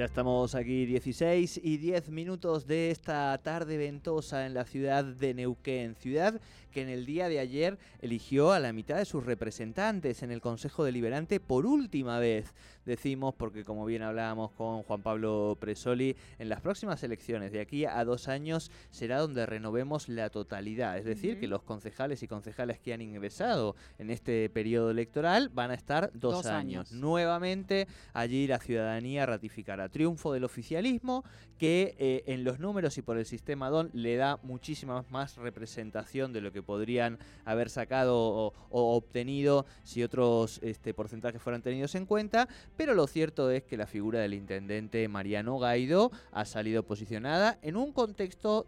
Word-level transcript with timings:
Ya 0.00 0.06
estamos 0.06 0.54
aquí 0.54 0.86
16 0.86 1.60
y 1.62 1.76
10 1.76 2.08
minutos 2.08 2.66
de 2.66 2.90
esta 2.90 3.36
tarde 3.36 3.76
ventosa 3.76 4.46
en 4.46 4.54
la 4.54 4.64
ciudad 4.64 5.04
de 5.04 5.34
Neuquén, 5.34 5.94
ciudad 5.94 6.40
que 6.70 6.82
en 6.82 6.88
el 6.88 7.04
día 7.04 7.28
de 7.28 7.38
ayer 7.38 7.78
eligió 8.00 8.52
a 8.52 8.60
la 8.60 8.72
mitad 8.72 8.96
de 8.96 9.04
sus 9.04 9.26
representantes 9.26 10.22
en 10.22 10.30
el 10.30 10.40
Consejo 10.40 10.84
Deliberante 10.84 11.40
por 11.40 11.66
última 11.66 12.18
vez, 12.18 12.54
decimos, 12.86 13.34
porque 13.34 13.64
como 13.64 13.84
bien 13.84 14.02
hablábamos 14.02 14.52
con 14.52 14.82
Juan 14.84 15.02
Pablo 15.02 15.58
Presoli, 15.60 16.16
en 16.38 16.48
las 16.48 16.60
próximas 16.60 17.02
elecciones 17.02 17.52
de 17.52 17.60
aquí 17.60 17.84
a 17.84 18.02
dos 18.04 18.28
años 18.28 18.70
será 18.90 19.18
donde 19.18 19.46
renovemos 19.46 20.08
la 20.08 20.30
totalidad, 20.30 20.96
es 20.96 21.04
decir, 21.04 21.38
que 21.38 21.48
los 21.48 21.62
concejales 21.62 22.22
y 22.22 22.28
concejales 22.28 22.78
que 22.78 22.94
han 22.94 23.02
ingresado 23.02 23.76
en 23.98 24.10
este 24.10 24.48
periodo 24.48 24.90
electoral 24.90 25.50
van 25.50 25.70
a 25.70 25.74
estar 25.74 26.10
dos, 26.14 26.46
años. 26.46 26.92
Nuevamente 26.92 27.86
allí 28.14 28.46
la 28.46 28.58
ciudadanía 28.58 29.26
ratificará 29.26 29.89
triunfo 29.90 30.32
del 30.32 30.44
oficialismo 30.44 31.24
que 31.58 31.94
eh, 31.98 32.24
en 32.26 32.44
los 32.44 32.58
números 32.58 32.96
y 32.98 33.02
por 33.02 33.18
el 33.18 33.26
sistema 33.26 33.68
DON 33.68 33.90
le 33.92 34.16
da 34.16 34.38
muchísima 34.42 35.04
más 35.10 35.36
representación 35.36 36.32
de 36.32 36.40
lo 36.40 36.52
que 36.52 36.62
podrían 36.62 37.18
haber 37.44 37.68
sacado 37.68 38.18
o, 38.18 38.52
obtenido 38.70 39.66
si 39.84 40.02
otros 40.02 40.58
este, 40.62 40.94
porcentajes 40.94 41.42
fueran 41.42 41.62
tenidos 41.62 41.94
en 41.94 42.06
cuenta, 42.06 42.48
pero 42.76 42.94
lo 42.94 43.06
cierto 43.06 43.50
es 43.50 43.64
que 43.64 43.76
la 43.76 43.86
figura 43.86 44.20
del 44.20 44.34
intendente 44.34 45.06
Mariano 45.08 45.58
Gaido 45.58 46.10
ha 46.32 46.44
salido 46.44 46.82
posicionada 46.82 47.58
en 47.62 47.76
un 47.76 47.92
contexto 47.92 48.66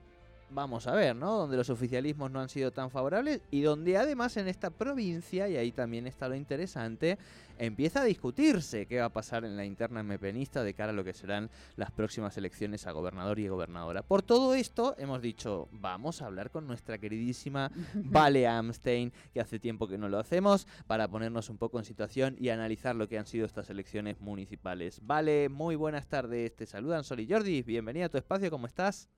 vamos 0.54 0.86
a 0.86 0.94
ver, 0.94 1.16
¿no? 1.16 1.38
Donde 1.38 1.56
los 1.56 1.70
oficialismos 1.70 2.30
no 2.30 2.40
han 2.40 2.48
sido 2.48 2.70
tan 2.70 2.90
favorables 2.90 3.40
y 3.50 3.62
donde 3.62 3.96
además 3.96 4.36
en 4.36 4.48
esta 4.48 4.70
provincia, 4.70 5.48
y 5.48 5.56
ahí 5.56 5.72
también 5.72 6.06
está 6.06 6.28
lo 6.28 6.34
interesante, 6.34 7.18
empieza 7.58 8.02
a 8.02 8.04
discutirse 8.04 8.86
qué 8.86 8.98
va 8.98 9.06
a 9.06 9.12
pasar 9.12 9.44
en 9.44 9.56
la 9.56 9.64
interna 9.64 10.02
mepenista 10.02 10.62
de 10.62 10.74
cara 10.74 10.90
a 10.90 10.94
lo 10.94 11.04
que 11.04 11.12
serán 11.12 11.50
las 11.76 11.90
próximas 11.90 12.36
elecciones 12.36 12.86
a 12.86 12.92
gobernador 12.92 13.38
y 13.38 13.48
gobernadora. 13.48 14.02
Por 14.02 14.22
todo 14.22 14.54
esto 14.54 14.94
hemos 14.98 15.22
dicho, 15.22 15.68
vamos 15.72 16.22
a 16.22 16.26
hablar 16.26 16.50
con 16.50 16.66
nuestra 16.66 16.98
queridísima 16.98 17.70
Vale 17.94 18.46
Amstein, 18.46 19.12
que 19.32 19.40
hace 19.40 19.58
tiempo 19.58 19.88
que 19.88 19.98
no 19.98 20.08
lo 20.08 20.18
hacemos, 20.18 20.66
para 20.86 21.08
ponernos 21.08 21.50
un 21.50 21.58
poco 21.58 21.78
en 21.78 21.84
situación 21.84 22.36
y 22.38 22.50
analizar 22.50 22.96
lo 22.96 23.08
que 23.08 23.18
han 23.18 23.26
sido 23.26 23.46
estas 23.46 23.70
elecciones 23.70 24.20
municipales. 24.20 25.00
Vale, 25.04 25.48
muy 25.48 25.76
buenas 25.76 26.08
tardes, 26.08 26.54
te 26.54 26.66
saludan 26.66 27.04
Sol 27.04 27.20
y 27.20 27.28
Jordi, 27.28 27.62
bienvenida 27.62 28.06
a 28.06 28.08
tu 28.08 28.18
espacio, 28.18 28.50
¿cómo 28.50 28.66
estás? 28.66 29.08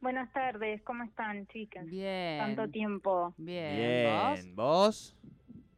Buenas 0.00 0.32
tardes, 0.32 0.80
¿cómo 0.82 1.04
están, 1.04 1.46
chicas? 1.48 1.84
Bien. 1.84 2.38
Tanto 2.38 2.70
tiempo. 2.70 3.34
Bien. 3.36 4.56
¿Vos? 4.56 5.14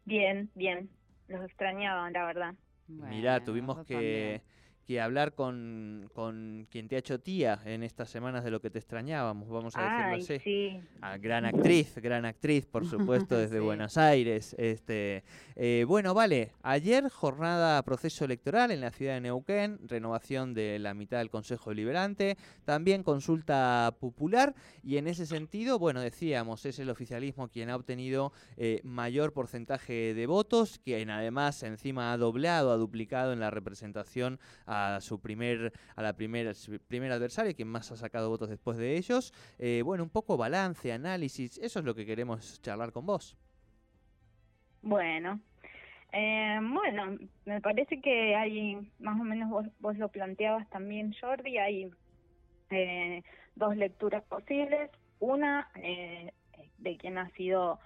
Bien, 0.05 0.49
bien. 0.55 0.89
Los 1.27 1.45
extrañaba, 1.45 2.09
la 2.11 2.25
verdad. 2.25 2.55
Mirá, 2.87 3.43
tuvimos 3.43 3.85
que 3.85 4.41
que 4.93 5.01
hablar 5.01 5.35
con, 5.35 6.11
con, 6.13 6.67
quien 6.71 6.87
te 6.87 6.97
ha 6.97 6.99
hecho 6.99 7.19
tía 7.19 7.61
en 7.65 7.83
estas 7.83 8.11
semanas 8.11 8.45
de 8.45 8.51
lo 8.51 8.61
que 8.61 8.69
te 8.69 8.79
extrañábamos, 8.79 9.49
vamos 9.49 9.75
a 9.77 9.83
decirlo 9.83 10.17
así. 10.17 10.39
Sí. 10.45 10.81
Ah, 11.01 11.17
gran 11.17 11.47
actriz, 11.47 11.97
gran 11.97 12.25
actriz, 12.27 12.67
por 12.67 12.87
supuesto, 12.87 13.37
desde 13.39 13.61
Buenos 13.61 13.97
Aires. 13.97 14.55
Este, 14.59 15.25
eh, 15.57 15.85
bueno, 15.89 16.13
vale, 16.13 16.53
ayer 16.63 17.09
jornada 17.09 17.83
proceso 17.83 18.25
electoral 18.25 18.71
en 18.71 18.81
la 18.81 18.91
ciudad 18.91 19.15
de 19.15 19.23
Neuquén, 19.23 19.79
renovación 19.89 20.53
de 20.53 20.79
la 20.79 20.93
mitad 20.93 21.19
del 21.19 21.31
Consejo 21.31 21.71
Deliberante, 21.71 22.37
también 22.65 23.03
consulta 23.03 23.95
popular 23.99 24.55
y 24.83 24.99
en 24.99 25.07
ese 25.07 25.25
sentido, 25.27 25.79
bueno, 25.79 26.01
decíamos, 26.01 26.67
es 26.67 26.79
el 26.79 26.91
oficialismo 26.91 27.49
quien 27.49 27.71
ha 27.71 27.77
obtenido 27.77 28.33
eh, 28.57 28.81
mayor 28.85 29.33
porcentaje 29.33 30.13
de 30.13 30.27
votos, 30.27 30.81
quien 30.85 31.11
además 31.11 31.63
encima 31.63 32.13
ha 32.13 32.19
doblado, 32.19 32.73
ha 32.73 32.77
duplicado 32.77 33.33
en 33.33 33.41
la 33.41 33.51
representación 33.51 34.39
a 34.67 34.82
su 35.01 35.21
primer, 35.21 35.73
a 35.97 36.03
la 36.03 36.15
primera, 36.15 36.53
primer 36.89 37.13
adversario, 37.13 37.55
quien 37.55 37.69
más 37.69 37.91
ha 37.93 37.97
sacado 37.97 38.29
votos 38.29 38.49
después 38.49 38.77
de 38.79 38.97
ellos. 38.97 39.33
Eh, 39.59 39.83
bueno, 39.85 40.05
un 40.05 40.11
poco 40.11 40.37
balance, 40.37 40.93
análisis, 40.93 41.59
eso 41.59 41.79
es 41.79 41.85
lo 41.85 41.95
que 41.95 42.07
queremos 42.07 42.61
charlar 42.63 42.93
con 42.93 43.07
vos. 43.07 43.37
Bueno, 44.83 45.41
eh, 46.13 46.59
bueno, 46.61 47.19
me 47.45 47.61
parece 47.61 48.01
que 48.01 48.35
hay, 48.35 48.77
más 48.99 49.21
o 49.21 49.25
menos 49.25 49.49
vos, 49.49 49.67
vos 49.81 49.97
lo 49.97 50.09
planteabas 50.09 50.69
también, 50.71 51.15
Jordi, 51.21 51.59
hay 51.59 51.91
eh, 52.71 53.23
dos 53.55 53.77
lecturas 53.77 54.23
posibles. 54.25 54.91
Una 55.21 55.69
de 56.79 56.97
quien 56.97 57.17
ha 57.17 57.31
sido 57.31 57.79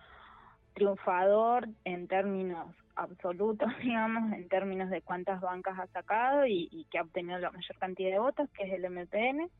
triunfador 0.72 1.68
en 1.84 2.08
términos 2.08 2.74
absolutos, 2.96 3.68
digamos, 3.82 4.32
en 4.32 4.48
términos 4.48 4.90
de 4.90 5.02
cuántas 5.02 5.40
bancas 5.40 5.78
ha 5.78 5.86
sacado 5.88 6.46
y, 6.46 6.86
que 6.90 6.98
ha 6.98 7.02
obtenido 7.02 7.38
la 7.38 7.50
mayor 7.50 7.78
cantidad 7.78 8.10
de 8.10 8.18
votos, 8.18 8.50
que 8.50 8.64
es 8.64 8.72
el 8.72 8.90
MPN, 8.90 9.50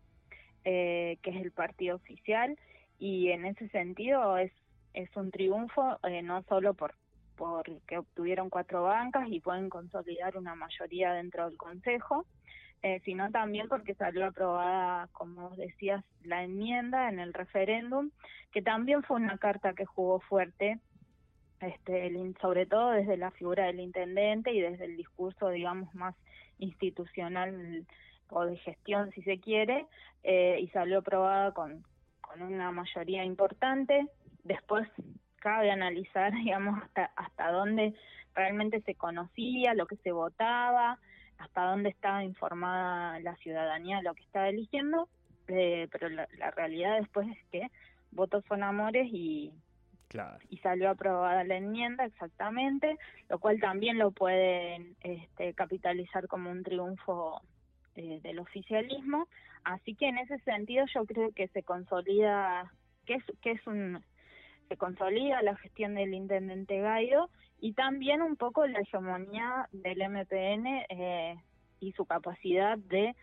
eh, 0.64 1.18
que 1.22 1.30
es 1.30 1.36
el 1.36 1.52
partido 1.52 1.96
oficial, 1.96 2.58
y 2.98 3.30
en 3.30 3.44
ese 3.44 3.68
sentido 3.68 4.38
es, 4.38 4.52
es 4.94 5.14
un 5.16 5.30
triunfo 5.30 5.98
eh, 6.04 6.22
no 6.22 6.42
solo 6.44 6.74
por 6.74 6.94
porque 7.36 7.98
obtuvieron 7.98 8.48
cuatro 8.48 8.84
bancas 8.84 9.28
y 9.28 9.40
pueden 9.40 9.68
consolidar 9.68 10.38
una 10.38 10.54
mayoría 10.54 11.12
dentro 11.12 11.44
del 11.44 11.58
Consejo, 11.58 12.24
eh, 12.82 13.00
sino 13.04 13.30
también 13.30 13.68
porque 13.68 13.94
salió 13.94 14.26
aprobada, 14.26 15.08
como 15.12 15.50
decías, 15.50 16.04
la 16.22 16.42
enmienda 16.44 17.08
en 17.08 17.18
el 17.18 17.34
referéndum, 17.34 18.10
que 18.52 18.62
también 18.62 19.02
fue 19.02 19.16
una 19.16 19.38
carta 19.38 19.74
que 19.74 19.84
jugó 19.84 20.20
fuerte 20.20 20.78
este, 21.60 22.12
sobre 22.40 22.66
todo 22.66 22.90
desde 22.90 23.16
la 23.16 23.30
figura 23.30 23.66
del 23.66 23.80
intendente 23.80 24.52
y 24.52 24.60
desde 24.60 24.84
el 24.84 24.96
discurso, 24.96 25.50
digamos, 25.50 25.94
más 25.94 26.14
institucional 26.58 27.86
o 28.28 28.44
de 28.44 28.56
gestión, 28.58 29.10
si 29.12 29.22
se 29.22 29.38
quiere, 29.38 29.86
eh, 30.22 30.58
y 30.60 30.68
salió 30.68 30.98
aprobada 30.98 31.52
con, 31.52 31.84
con 32.20 32.42
una 32.42 32.70
mayoría 32.72 33.24
importante. 33.24 34.06
Después 34.44 34.88
cabe 35.36 35.70
analizar, 35.70 36.32
digamos, 36.44 36.82
hasta, 36.82 37.06
hasta 37.16 37.50
dónde 37.50 37.94
realmente 38.34 38.80
se 38.82 38.94
conocía, 38.94 39.74
lo 39.74 39.86
que 39.86 39.96
se 39.96 40.12
votaba, 40.12 40.98
hasta 41.38 41.62
dónde 41.64 41.90
estaba 41.90 42.24
informada 42.24 43.18
la 43.20 43.36
ciudadanía 43.36 43.98
de 43.98 44.02
lo 44.02 44.14
que 44.14 44.22
estaba 44.22 44.48
eligiendo, 44.48 45.08
eh, 45.48 45.88
pero 45.90 46.08
la, 46.08 46.28
la 46.36 46.50
realidad 46.50 46.98
después 46.98 47.28
es 47.28 47.44
que 47.50 47.70
votos 48.10 48.44
son 48.48 48.62
amores 48.62 49.06
y, 49.10 49.52
y 50.48 50.58
salió 50.58 50.90
aprobada 50.90 51.44
la 51.44 51.56
enmienda 51.56 52.04
exactamente, 52.04 52.96
lo 53.28 53.38
cual 53.38 53.60
también 53.60 53.98
lo 53.98 54.10
pueden 54.10 54.96
este, 55.02 55.54
capitalizar 55.54 56.26
como 56.28 56.50
un 56.50 56.62
triunfo 56.62 57.42
eh, 57.96 58.20
del 58.22 58.38
oficialismo. 58.38 59.28
Así 59.64 59.94
que 59.94 60.08
en 60.08 60.18
ese 60.18 60.38
sentido 60.40 60.84
yo 60.94 61.04
creo 61.04 61.32
que 61.32 61.48
se 61.48 61.62
consolida, 61.62 62.72
que 63.04 63.14
es, 63.14 63.24
que 63.42 63.52
es 63.52 63.66
un, 63.66 64.02
se 64.68 64.76
consolida 64.76 65.42
la 65.42 65.56
gestión 65.56 65.94
del 65.94 66.14
intendente 66.14 66.80
Gaido 66.80 67.28
y 67.60 67.72
también 67.72 68.22
un 68.22 68.36
poco 68.36 68.66
la 68.66 68.80
hegemonía 68.80 69.68
del 69.72 69.98
MPN 70.08 70.66
eh, 70.88 71.36
y 71.80 71.92
su 71.92 72.04
capacidad 72.04 72.78
de 72.78 73.14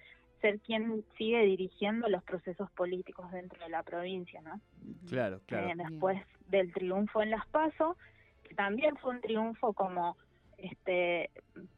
ser 0.42 0.60
quien 0.60 1.06
sigue 1.18 1.44
dirigiendo 1.46 2.10
los 2.10 2.22
procesos 2.24 2.70
políticos 2.72 3.32
dentro 3.32 3.64
de 3.64 3.70
la 3.70 3.82
provincia, 3.84 4.42
¿no? 4.42 4.60
Claro, 5.08 5.40
claro. 5.46 5.70
Eh, 5.70 5.74
después 5.78 6.22
del 6.54 6.72
triunfo 6.72 7.22
en 7.22 7.32
Las 7.32 7.46
Paso, 7.48 7.98
que 8.44 8.54
también 8.54 8.96
fue 8.98 9.16
un 9.16 9.22
triunfo 9.22 9.74
como 9.74 10.16
este 10.58 11.32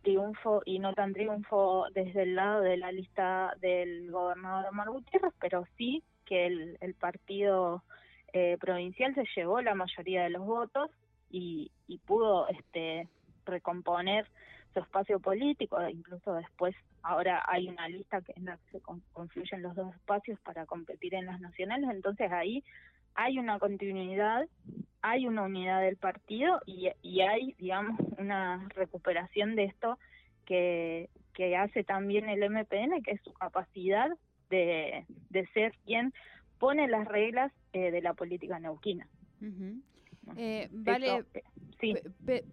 triunfo 0.04 0.62
y 0.66 0.80
no 0.80 0.94
tan 0.94 1.13
triunfo 1.13 1.88
desde 1.94 2.24
el 2.24 2.36
lado 2.36 2.62
de 2.62 2.77
la 2.77 2.92
lista 2.92 3.54
del 3.62 4.12
gobernador 4.12 4.68
Omar 4.69 4.89
Gutiérrez, 4.89 5.33
pero 5.39 5.66
sí 5.77 6.04
que 6.25 6.45
el, 6.45 6.77
el 6.81 6.94
partido 6.94 7.83
eh, 8.33 8.57
provincial 8.60 9.16
se 9.16 9.24
llevó 9.36 9.62
la 9.62 9.75
mayoría 9.75 10.24
de 10.24 10.30
los 10.30 10.45
votos 10.45 10.92
y, 11.31 11.72
y 11.88 11.98
pudo 12.00 12.48
este, 12.50 13.07
recomponer 13.45 14.27
su 14.74 14.81
espacio 14.81 15.22
político, 15.22 15.77
incluso 15.88 16.33
después 16.33 16.75
ahora 17.01 17.42
hay 17.48 17.69
una 17.69 17.88
lista 17.88 18.22
que 18.22 18.33
en 18.36 18.45
la 18.45 18.57
que 18.57 18.80
se 18.80 18.81
confluyen 19.13 19.62
los 19.62 19.74
dos 19.74 19.95
espacios 19.95 20.38
para 20.42 20.66
competir 20.66 21.16
en 21.16 21.27
las 21.27 21.39
nacionales, 21.39 21.89
entonces 21.89 22.30
ahí 22.31 22.62
hay 23.15 23.39
una 23.39 23.59
continuidad, 23.59 24.47
hay 25.01 25.27
una 25.27 25.44
unidad 25.44 25.81
del 25.81 25.97
partido 25.97 26.62
y, 26.65 26.89
y 27.01 27.21
hay, 27.21 27.53
digamos, 27.57 28.00
una 28.17 28.67
recuperación 28.75 29.56
de 29.56 29.65
esto 29.65 29.97
que, 30.45 31.09
que 31.33 31.56
hace 31.56 31.83
también 31.83 32.29
el 32.29 32.50
MPN, 32.50 33.01
que 33.03 33.12
es 33.12 33.21
su 33.21 33.33
capacidad 33.33 34.09
de, 34.50 35.06
de 35.29 35.47
ser 35.47 35.73
quien 35.85 36.13
pone 36.59 36.88
las 36.88 37.07
reglas 37.07 37.51
eh, 37.73 37.91
de 37.91 38.01
la 38.01 38.13
política 38.13 38.59
neuquina. 38.59 39.07
Eh, 40.38 40.67
vale, 40.71 41.23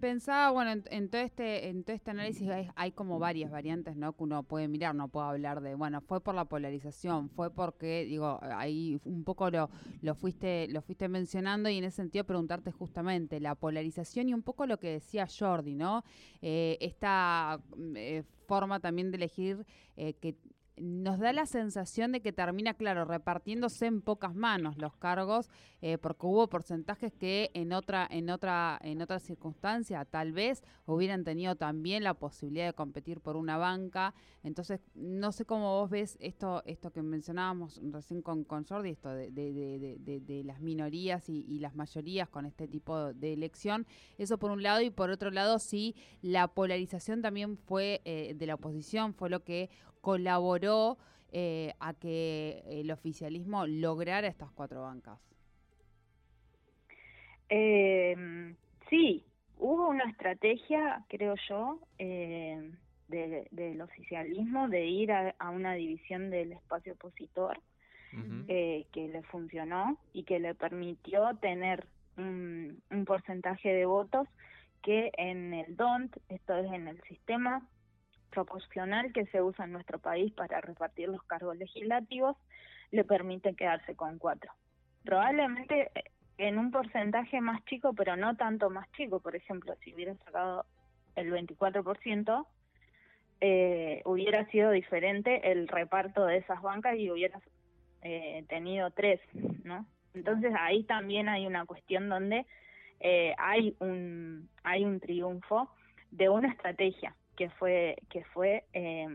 pensaba, 0.00 0.50
bueno, 0.50 0.82
en, 0.90 1.08
todo 1.08 1.20
este 1.20 1.69
en 1.69 1.84
todo 1.84 1.94
este 1.94 2.11
análisis 2.11 2.49
hay, 2.75 2.93
como 2.93 3.19
varias 3.19 3.50
variantes, 3.50 3.96
¿no? 3.96 4.14
Que 4.14 4.25
uno 4.25 4.43
puede 4.43 4.69
mirar, 4.69 4.94
no 4.94 5.08
puedo 5.08 5.26
hablar 5.26 5.61
de, 5.61 5.75
bueno, 5.75 6.00
fue 6.00 6.20
por 6.20 6.34
la 6.34 6.44
polarización, 6.44 7.29
fue 7.31 7.50
porque, 7.50 8.05
digo, 8.05 8.38
ahí 8.43 9.00
un 9.05 9.25
poco 9.25 9.50
lo, 9.50 9.70
lo 10.00 10.14
fuiste 10.14 10.69
lo 10.69 10.82
fuiste 10.82 11.08
mencionando 11.08 11.69
y 11.69 11.79
en 11.79 11.84
ese 11.84 11.96
sentido 11.96 12.25
preguntarte 12.25 12.73
justamente 12.73 13.40
la 13.40 13.55
polarización 13.55 14.29
y 14.29 14.34
un 14.34 14.43
poco 14.43 14.67
lo 14.67 14.79
que 14.79 14.90
decía 14.90 15.26
Jordi, 15.26 15.75
¿no? 15.75 16.05
Eh, 16.40 16.79
esta 16.81 17.61
eh, 17.94 18.25
forma 18.46 18.81
también 18.81 19.11
de 19.11 19.17
elegir 19.17 19.64
que 19.96 20.37
nos 20.76 21.19
da 21.19 21.32
la 21.32 21.46
sensación 21.46 22.12
de 22.12 22.20
que 22.20 22.32
termina, 22.32 22.74
claro, 22.74 23.04
repartiéndose 23.04 23.86
en 23.86 24.00
pocas 24.00 24.34
manos 24.34 24.78
los 24.78 24.96
cargos, 24.96 25.50
eh, 25.80 25.98
porque 25.98 26.26
hubo 26.26 26.48
porcentajes 26.48 27.12
que 27.12 27.50
en 27.54 27.72
otra, 27.72 28.06
en 28.10 28.30
otra, 28.30 28.78
en 28.82 29.02
otra 29.02 29.19
circunstancia 29.19 30.04
tal 30.04 30.32
vez 30.32 30.62
hubieran 30.86 31.24
tenido 31.24 31.56
también 31.56 32.04
la 32.04 32.14
posibilidad 32.14 32.66
de 32.66 32.72
competir 32.72 33.20
por 33.20 33.36
una 33.36 33.56
banca. 33.56 34.14
Entonces, 34.42 34.80
no 34.94 35.32
sé 35.32 35.44
cómo 35.44 35.80
vos 35.80 35.90
ves 35.90 36.16
esto, 36.20 36.62
esto 36.64 36.90
que 36.90 37.02
mencionábamos 37.02 37.80
recién 37.90 38.22
con, 38.22 38.44
Jordi, 38.44 38.90
esto 38.90 39.10
de, 39.10 39.30
de, 39.30 40.42
las 40.44 40.60
minorías 40.60 41.28
y, 41.28 41.58
las 41.58 41.74
mayorías 41.74 42.28
con 42.28 42.46
este 42.46 42.66
tipo 42.66 43.12
de 43.12 43.32
elección. 43.32 43.86
Eso 44.19 44.38
por 44.38 44.50
un 44.50 44.62
lado, 44.62 44.80
y 44.80 44.90
por 44.90 45.10
otro 45.10 45.30
lado, 45.30 45.58
sí, 45.58 45.94
la 46.22 46.48
polarización 46.48 47.22
también 47.22 47.56
fue 47.56 48.00
eh, 48.04 48.34
de 48.36 48.46
la 48.46 48.54
oposición, 48.54 49.14
fue 49.14 49.30
lo 49.30 49.44
que 49.44 49.70
colaboró 50.02 50.99
eh, 51.32 51.72
a 51.81 51.94
que 51.94 52.62
el 52.66 52.90
oficialismo 52.90 53.66
lograra 53.66 54.28
estas 54.28 54.50
cuatro 54.52 54.82
bancas? 54.82 55.19
Eh, 57.49 58.54
sí, 58.90 59.25
hubo 59.58 59.88
una 59.88 60.04
estrategia, 60.10 61.04
creo 61.08 61.34
yo, 61.49 61.78
eh, 61.99 62.70
del 63.08 63.81
oficialismo 63.82 64.69
de 64.69 64.87
ir 64.87 65.12
a, 65.12 65.50
una 65.50 65.75
división 65.75 66.31
del 66.31 66.52
espacio 66.52 66.94
opositor 66.94 67.60
eh, 68.48 68.87
que 68.93 69.08
le 69.08 69.22
funcionó 69.25 69.98
y 70.12 70.25
que 70.25 70.38
le 70.38 70.55
permitió 70.55 71.34
tener 71.37 71.87
un, 72.16 72.82
un 72.90 73.05
porcentaje 73.05 73.70
de 73.70 73.87
votos 73.87 74.28
que 74.82 75.10
en 75.16 75.55
el 75.55 75.76
DONT, 75.76 76.16
esto 76.28 76.56
es 76.56 76.72
en 76.72 76.88
el 76.88 77.00
sistema 77.02 77.62
proporcional 78.32 79.12
que 79.12 79.26
se 79.26 79.40
usa 79.40 79.64
en 79.64 79.73
nuestro 79.73 80.00
país 80.00 80.32
para 80.32 80.61
repartir 80.61 81.08
los 81.08 81.23
cargos 81.23 81.56
legislativos 81.56 82.37
le 82.90 83.05
permite 83.05 83.55
quedarse 83.55 83.94
con 83.94 84.19
cuatro. 84.19 84.50
Probablemente 85.05 85.90
eh, 85.94 86.05
en 86.38 86.58
un 86.58 86.70
porcentaje 86.70 87.40
más 87.40 87.64
chico, 87.67 87.93
pero 87.94 88.17
no 88.17 88.37
tanto 88.37 88.70
más 88.70 88.90
chico, 88.93 89.20
por 89.20 89.37
ejemplo, 89.37 89.75
si 89.84 89.94
hubiera 89.94 90.14
sacado 90.17 90.67
el 91.14 91.32
24%, 91.32 92.46
eh, 93.40 94.02
hubiera 94.05 94.46
sido 94.50 94.70
diferente 94.70 95.50
el 95.50 95.69
reparto 95.69 96.26
de 96.26 96.38
esas 96.38 96.62
bancas 96.62 96.96
y 96.96 97.11
hubiera 97.11 97.40
eh, 98.02 98.44
tenido 98.49 98.90
tres, 98.90 99.20
¿no? 99.64 99.87
Entonces 100.14 100.52
ahí 100.58 100.84
también 100.84 101.29
hay 101.29 101.46
una 101.46 101.64
cuestión 101.67 102.08
donde 102.08 102.46
eh, 103.00 103.34
hay 103.38 103.75
un 103.81 104.49
hay 104.62 104.84
un 104.84 105.00
triunfo 105.00 105.69
de 106.11 106.29
una 106.29 106.49
estrategia 106.49 107.17
que 107.42 107.50
fue, 107.50 107.96
que 108.08 108.22
fue 108.26 108.64
eh, 108.72 109.08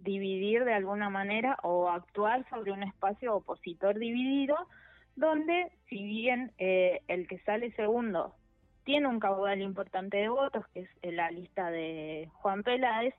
dividir 0.00 0.66
de 0.66 0.74
alguna 0.74 1.08
manera 1.08 1.56
o 1.62 1.88
actuar 1.88 2.46
sobre 2.50 2.72
un 2.72 2.82
espacio 2.82 3.34
opositor 3.34 3.98
dividido, 3.98 4.54
donde 5.16 5.72
si 5.88 6.02
bien 6.02 6.52
eh, 6.58 7.00
el 7.08 7.26
que 7.26 7.38
sale 7.38 7.72
segundo 7.72 8.34
tiene 8.84 9.06
un 9.06 9.18
caudal 9.18 9.62
importante 9.62 10.18
de 10.18 10.28
votos, 10.28 10.66
que 10.74 10.80
es 10.80 11.14
la 11.14 11.30
lista 11.30 11.70
de 11.70 12.28
Juan 12.34 12.62
Peláez, 12.62 13.14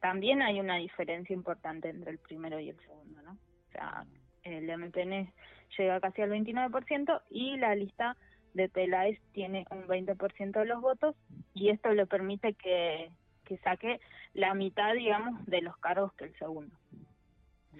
también 0.00 0.42
hay 0.42 0.58
una 0.58 0.78
diferencia 0.78 1.34
importante 1.34 1.90
entre 1.90 2.10
el 2.10 2.18
primero 2.18 2.58
y 2.58 2.70
el 2.70 2.80
segundo, 2.80 3.22
¿no? 3.22 3.32
O 3.32 3.70
sea, 3.70 4.04
el 4.42 4.76
MPN 4.76 5.32
llega 5.78 6.00
casi 6.00 6.22
al 6.22 6.30
29% 6.30 7.22
y 7.30 7.58
la 7.58 7.76
lista 7.76 8.16
de 8.54 8.68
Peláez 8.68 9.20
tiene 9.30 9.66
un 9.70 9.86
20% 9.86 10.50
de 10.50 10.64
los 10.64 10.80
votos 10.80 11.14
y 11.54 11.68
esto 11.68 11.92
le 11.92 12.06
permite 12.06 12.54
que, 12.54 13.12
que 13.44 13.58
saque 13.58 14.00
la 14.34 14.54
mitad, 14.54 14.94
digamos, 14.94 15.44
de 15.46 15.62
los 15.62 15.76
cargos 15.78 16.12
que 16.14 16.24
el 16.24 16.38
segundo. 16.38 16.74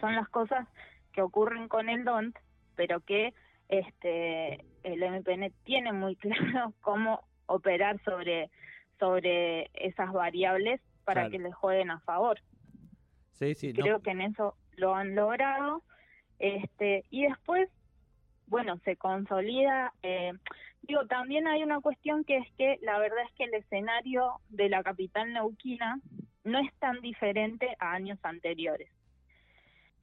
Son 0.01 0.15
las 0.15 0.29
cosas 0.29 0.67
que 1.13 1.23
ocurren 1.23 1.69
con 1.69 1.89
el 1.89 2.05
DONT, 2.05 2.37
pero 2.75 3.01
que 3.01 3.35
este 3.69 4.65
el 4.83 5.01
MPN 5.01 5.53
tiene 5.65 5.93
muy 5.93 6.17
claro 6.17 6.75
cómo 6.81 7.23
operar 7.47 8.03
sobre 8.05 8.51
sobre 8.99 9.71
esas 9.75 10.13
variables 10.13 10.81
para 11.05 11.29
que 11.29 11.39
le 11.39 11.51
jueguen 11.51 11.91
a 11.91 12.01
favor. 12.01 12.39
Sí, 13.33 13.55
sí, 13.55 13.73
Creo 13.73 14.01
que 14.01 14.11
en 14.11 14.21
eso 14.21 14.55
lo 14.77 14.95
han 14.95 15.15
logrado. 15.17 15.83
Este 16.39 17.05
y 17.11 17.25
después, 17.27 17.69
bueno, 18.47 18.79
se 18.85 18.97
consolida. 18.97 19.93
Eh, 20.03 20.33
Digo, 20.83 21.07
también 21.07 21.47
hay 21.47 21.63
una 21.63 21.81
cuestión 21.81 22.25
que 22.25 22.39
es 22.39 22.53
que 22.59 22.79
la 22.83 22.99
verdad 22.99 23.25
es 23.25 23.33
que 23.35 23.45
el 23.45 23.55
escenario 23.55 24.41
de 24.49 24.69
la 24.69 24.83
capital 24.83 25.33
neuquina 25.33 26.01
no 26.45 26.59
es 26.59 26.73
tan 26.81 27.01
diferente 27.01 27.77
a 27.79 27.93
años 27.93 28.19
anteriores. 28.23 28.91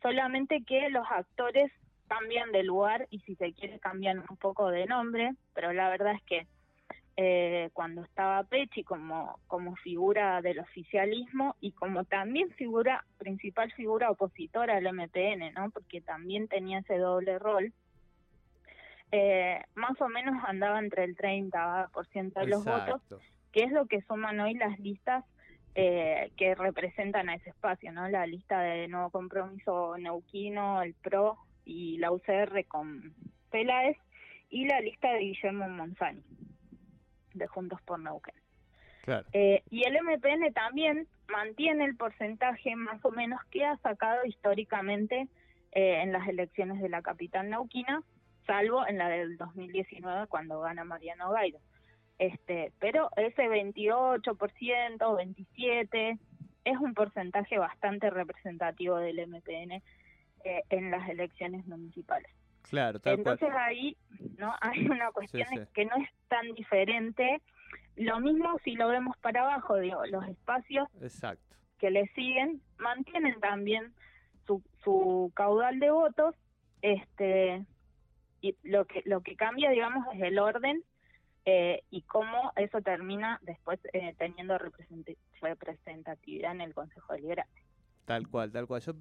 Solamente 0.02 0.64
que 0.64 0.90
los 0.90 1.06
actores 1.10 1.72
cambian 2.08 2.52
de 2.52 2.64
lugar 2.64 3.08
y 3.10 3.20
si 3.20 3.36
se 3.36 3.54
quiere 3.54 3.80
cambian 3.80 4.24
un 4.30 4.38
poco 4.38 4.70
de 4.70 4.86
nombre, 4.86 5.34
pero 5.54 5.74
la 5.74 5.90
verdad 5.90 6.16
es 6.16 6.24
que 6.24 6.48
eh, 7.18 7.70
cuando 7.74 8.02
estaba 8.04 8.46
Pechi 8.46 8.86
como, 8.86 9.40
como 9.48 9.76
figura 9.76 10.42
del 10.42 10.60
oficialismo 10.60 11.58
y 11.60 11.74
como 11.74 12.06
también 12.06 12.50
figura, 12.52 13.04
principal 13.18 13.74
figura 13.74 14.10
opositora 14.10 14.78
al 14.78 14.94
MPN, 14.94 15.54
¿no? 15.54 15.70
Porque 15.72 16.00
también 16.00 16.48
tenía 16.48 16.80
ese 16.80 16.98
doble 16.98 17.38
rol 17.38 17.74
eh, 19.12 19.62
más 19.76 20.00
o 20.02 20.08
menos 20.08 20.36
andaba 20.46 20.80
entre 20.80 21.04
el 21.04 21.16
30% 21.16 22.34
de 22.34 22.48
los 22.48 22.64
votos, 22.64 23.02
que 23.52 23.64
es 23.64 23.72
lo 23.72 23.88
que 23.88 24.02
suman 24.02 24.40
hoy 24.40 24.54
las 24.54 24.80
listas 24.80 25.26
eh, 25.76 26.32
que 26.38 26.56
representan 26.56 27.30
a 27.30 27.36
ese 27.36 27.50
espacio, 27.50 27.92
¿no? 27.92 28.08
La 28.10 28.26
lista 28.26 28.62
de 28.62 28.88
Nuevo 28.88 29.10
Compromiso 29.12 29.98
Neuquino, 29.98 30.82
el 30.82 30.94
PRO 30.96 31.38
y 31.66 31.98
la 31.98 32.12
UCR 32.12 32.66
con 32.68 33.14
Peláez 33.52 33.98
y 34.50 34.66
la 34.66 34.82
lista 34.82 35.12
de 35.12 35.20
Guillermo 35.20 35.70
Monzani, 35.70 36.24
de 37.34 37.48
Juntos 37.48 37.82
por 37.84 38.00
Neuquén. 38.00 38.36
Eh, 39.34 39.64
y 39.70 39.84
el 39.86 39.98
MPN 40.04 40.54
también 40.54 41.08
mantiene 41.30 41.86
el 41.86 41.96
porcentaje 41.96 42.76
más 42.76 43.04
o 43.04 43.12
menos 43.12 43.42
que 43.46 43.66
ha 43.66 43.78
sacado 43.78 44.26
históricamente 44.26 45.28
eh, 45.72 46.02
en 46.02 46.12
las 46.12 46.28
elecciones 46.28 46.82
de 46.82 46.90
la 46.90 47.02
capital 47.02 47.50
neuquina, 47.50 48.04
salvo 48.50 48.86
en 48.88 48.98
la 48.98 49.08
del 49.10 49.38
2019 49.38 50.26
cuando 50.28 50.60
gana 50.62 50.84
Mariano 50.84 51.32
Gairo. 51.32 51.60
Este, 52.18 52.74
pero 52.80 53.10
ese 53.16 53.44
28%, 53.44 55.16
27 55.16 56.18
es 56.66 56.78
un 56.78 56.94
porcentaje 56.96 57.60
bastante 57.60 58.10
representativo 58.10 58.98
del 58.98 59.28
MPN 59.28 59.84
eh, 60.44 60.64
en 60.70 60.90
las 60.90 61.08
elecciones 61.10 61.66
municipales. 61.68 62.32
Claro, 62.64 63.00
Entonces 63.06 63.50
ahí 63.56 63.96
no 64.38 64.54
hay 64.62 64.88
una 64.88 65.12
cuestión 65.12 65.46
que 65.74 65.86
no 65.86 65.96
es 65.98 66.10
tan 66.28 66.52
diferente. 66.54 67.42
Lo 67.98 68.20
mismo 68.20 68.58
si 68.64 68.72
lo 68.72 68.88
vemos 68.88 69.16
para 69.18 69.42
abajo, 69.42 69.78
digo, 69.78 70.04
los 70.08 70.28
espacios 70.28 70.88
Exacto. 71.02 71.56
que 71.78 71.92
le 71.92 72.08
siguen 72.16 72.62
mantienen 72.80 73.40
también 73.40 73.94
su, 74.48 74.64
su 74.84 75.32
caudal 75.36 75.80
de 75.80 75.92
votos, 75.92 76.36
este 76.82 77.64
y 78.42 78.56
lo 78.64 78.86
que 78.86 79.02
lo 79.06 79.22
que 79.22 79.36
cambia 79.36 79.70
digamos 79.70 80.06
es 80.14 80.22
el 80.22 80.40
orden 80.40 80.84
eh, 81.46 81.84
y 81.90 82.02
cómo 82.04 82.52
eso 82.56 82.82
termina 82.82 83.40
después 83.44 83.80
eh, 83.94 84.14
teniendo 84.18 84.58
representatividad 85.42 86.52
en 86.52 86.62
el 86.62 86.74
Consejo 86.74 87.14
Deliberante. 87.14 87.64
Tal 88.06 88.28
cual, 88.28 88.52
tal 88.52 88.68
cual. 88.68 88.82
Yo 88.82 88.94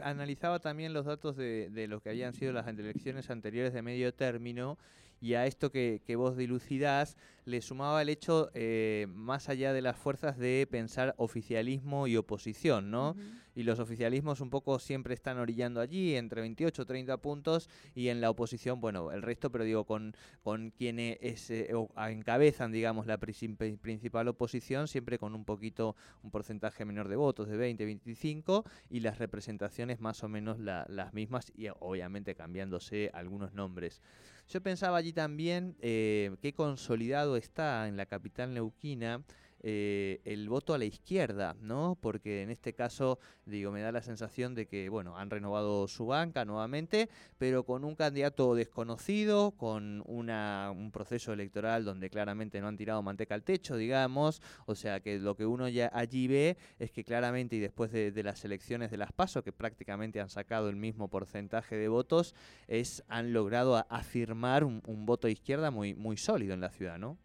analizaba 0.00 0.58
también 0.58 0.92
los 0.92 1.06
datos 1.06 1.36
de, 1.36 1.70
de 1.70 1.88
lo 1.88 2.00
que 2.00 2.10
habían 2.10 2.32
sido 2.32 2.52
las 2.52 2.66
elecciones 2.66 3.30
anteriores 3.30 3.72
de 3.72 3.82
medio 3.82 4.12
término 4.12 4.76
y 5.20 5.34
a 5.34 5.46
esto 5.46 5.70
que, 5.70 6.00
vos 6.16 6.36
dilucidás 6.36 7.16
le 7.44 7.62
sumaba 7.62 8.02
el 8.02 8.08
hecho, 8.08 8.50
eh, 8.54 9.06
más 9.10 9.48
allá 9.48 9.72
de 9.72 9.80
las 9.80 9.96
fuerzas, 9.96 10.36
de 10.36 10.66
pensar 10.68 11.14
oficialismo 11.16 12.08
y 12.08 12.16
oposición, 12.16 12.90
¿no? 12.90 13.14
Y 13.54 13.62
los 13.62 13.78
oficialismos 13.78 14.40
un 14.40 14.50
poco 14.50 14.80
siempre 14.80 15.14
están 15.14 15.38
orillando 15.38 15.80
allí, 15.80 16.16
entre 16.16 16.40
28 16.40 16.82
o 16.82 16.86
30 16.86 17.16
puntos, 17.18 17.70
y 17.94 18.08
en 18.08 18.20
la 18.20 18.30
oposición, 18.30 18.80
bueno, 18.80 19.12
el 19.12 19.22
resto, 19.22 19.50
pero 19.50 19.62
digo, 19.62 19.84
con, 19.84 20.14
con 20.42 20.70
quienes 20.70 21.50
eh, 21.50 21.70
encabezan, 21.96 22.72
digamos, 22.72 23.06
la 23.06 23.18
principal 23.18 24.28
oposición, 24.28 24.88
siempre 24.88 25.18
con 25.18 25.34
un 25.34 25.44
poquito, 25.44 25.94
un 26.24 26.32
porcentaje 26.32 26.84
menor 26.84 27.08
de 27.08 27.16
votos, 27.16 27.48
de 27.48 27.56
20, 27.56 27.84
25, 27.84 28.64
y 28.90 29.00
las 29.00 29.18
representaciones 29.18 30.00
más 30.00 30.24
o 30.24 30.28
menos 30.28 30.58
las 30.58 31.14
mismas, 31.14 31.52
y 31.56 31.68
obviamente 31.78 32.34
cambiándose 32.34 33.10
algunos 33.14 33.54
nombres. 33.54 34.02
Yo 34.48 34.62
pensaba 34.62 34.98
allí 34.98 35.12
también 35.12 35.76
eh, 35.80 36.36
qué 36.40 36.52
consolidado 36.52 37.36
está 37.36 37.88
en 37.88 37.96
la 37.96 38.06
capital 38.06 38.54
neuquina 38.54 39.22
eh, 39.68 40.20
el 40.24 40.48
voto 40.48 40.74
a 40.74 40.78
la 40.78 40.84
izquierda, 40.84 41.56
¿no? 41.60 41.98
Porque 42.00 42.42
en 42.42 42.50
este 42.50 42.72
caso, 42.72 43.18
digo, 43.46 43.72
me 43.72 43.80
da 43.80 43.90
la 43.90 44.00
sensación 44.00 44.54
de 44.54 44.68
que, 44.68 44.88
bueno, 44.88 45.18
han 45.18 45.28
renovado 45.28 45.88
su 45.88 46.06
banca 46.06 46.44
nuevamente, 46.44 47.08
pero 47.36 47.64
con 47.64 47.82
un 47.82 47.96
candidato 47.96 48.54
desconocido, 48.54 49.50
con 49.56 50.04
una, 50.06 50.70
un 50.70 50.92
proceso 50.92 51.32
electoral 51.32 51.84
donde 51.84 52.10
claramente 52.10 52.60
no 52.60 52.68
han 52.68 52.76
tirado 52.76 53.02
manteca 53.02 53.34
al 53.34 53.42
techo, 53.42 53.76
digamos, 53.76 54.40
o 54.66 54.76
sea 54.76 55.00
que 55.00 55.18
lo 55.18 55.34
que 55.34 55.46
uno 55.46 55.68
ya 55.68 55.90
allí 55.92 56.28
ve 56.28 56.56
es 56.78 56.92
que 56.92 57.02
claramente 57.02 57.56
y 57.56 57.58
después 57.58 57.90
de, 57.90 58.12
las 58.22 58.44
elecciones 58.44 58.92
de 58.92 58.98
las 58.98 59.10
PASO, 59.10 59.42
que 59.42 59.50
prácticamente 59.50 60.20
han 60.20 60.30
sacado 60.30 60.68
el 60.68 60.76
mismo 60.76 61.08
porcentaje 61.08 61.74
de 61.74 61.88
votos, 61.88 62.36
es 62.68 63.02
han 63.08 63.32
logrado 63.32 63.84
afirmar 63.88 64.62
un, 64.62 64.80
un 64.86 65.06
voto 65.06 65.26
izquierda 65.26 65.72
muy, 65.72 65.92
muy 65.96 66.16
sólido 66.16 66.54
en 66.54 66.60
la 66.60 66.70
ciudad, 66.70 67.00
¿no? 67.00 67.18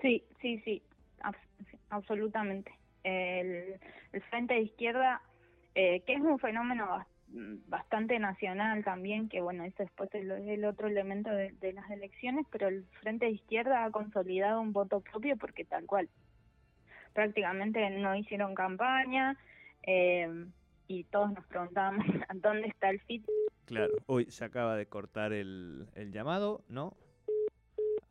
Sí, 0.00 0.24
sí, 0.40 0.58
sí 0.64 0.82
absolutamente. 1.88 2.72
El, 3.04 3.78
Frente 4.30 4.54
de 4.54 4.60
Izquierda, 4.60 5.22
eh, 5.74 6.00
que 6.06 6.14
es 6.14 6.20
un 6.20 6.38
fenómeno 6.38 7.04
bastante 7.66 8.18
nacional 8.18 8.84
también, 8.84 9.28
que 9.28 9.40
bueno, 9.40 9.64
eso 9.64 9.82
después 9.82 10.10
es 10.14 10.24
el 10.28 10.64
otro 10.64 10.88
elemento 10.88 11.30
de, 11.30 11.72
las 11.72 11.90
elecciones, 11.90 12.46
pero 12.50 12.68
el 12.68 12.84
Frente 13.00 13.26
de 13.26 13.32
Izquierda 13.32 13.84
ha 13.84 13.90
consolidado 13.90 14.60
un 14.60 14.72
voto 14.72 15.00
propio 15.00 15.36
porque 15.36 15.64
tal 15.64 15.86
cual, 15.86 16.08
prácticamente 17.14 17.88
no 17.90 18.14
hicieron 18.14 18.54
campaña 18.54 19.36
eh, 19.82 20.46
y 20.88 21.04
todos 21.04 21.32
nos 21.32 21.44
preguntábamos 21.46 22.04
dónde 22.34 22.68
está 22.68 22.90
el 22.90 23.00
FIT. 23.00 23.26
Claro, 23.64 23.92
hoy 24.06 24.26
se 24.26 24.44
acaba 24.44 24.76
de 24.76 24.86
cortar 24.86 25.32
el, 25.32 25.86
el 25.94 26.12
llamado, 26.12 26.64
¿no? 26.68 26.94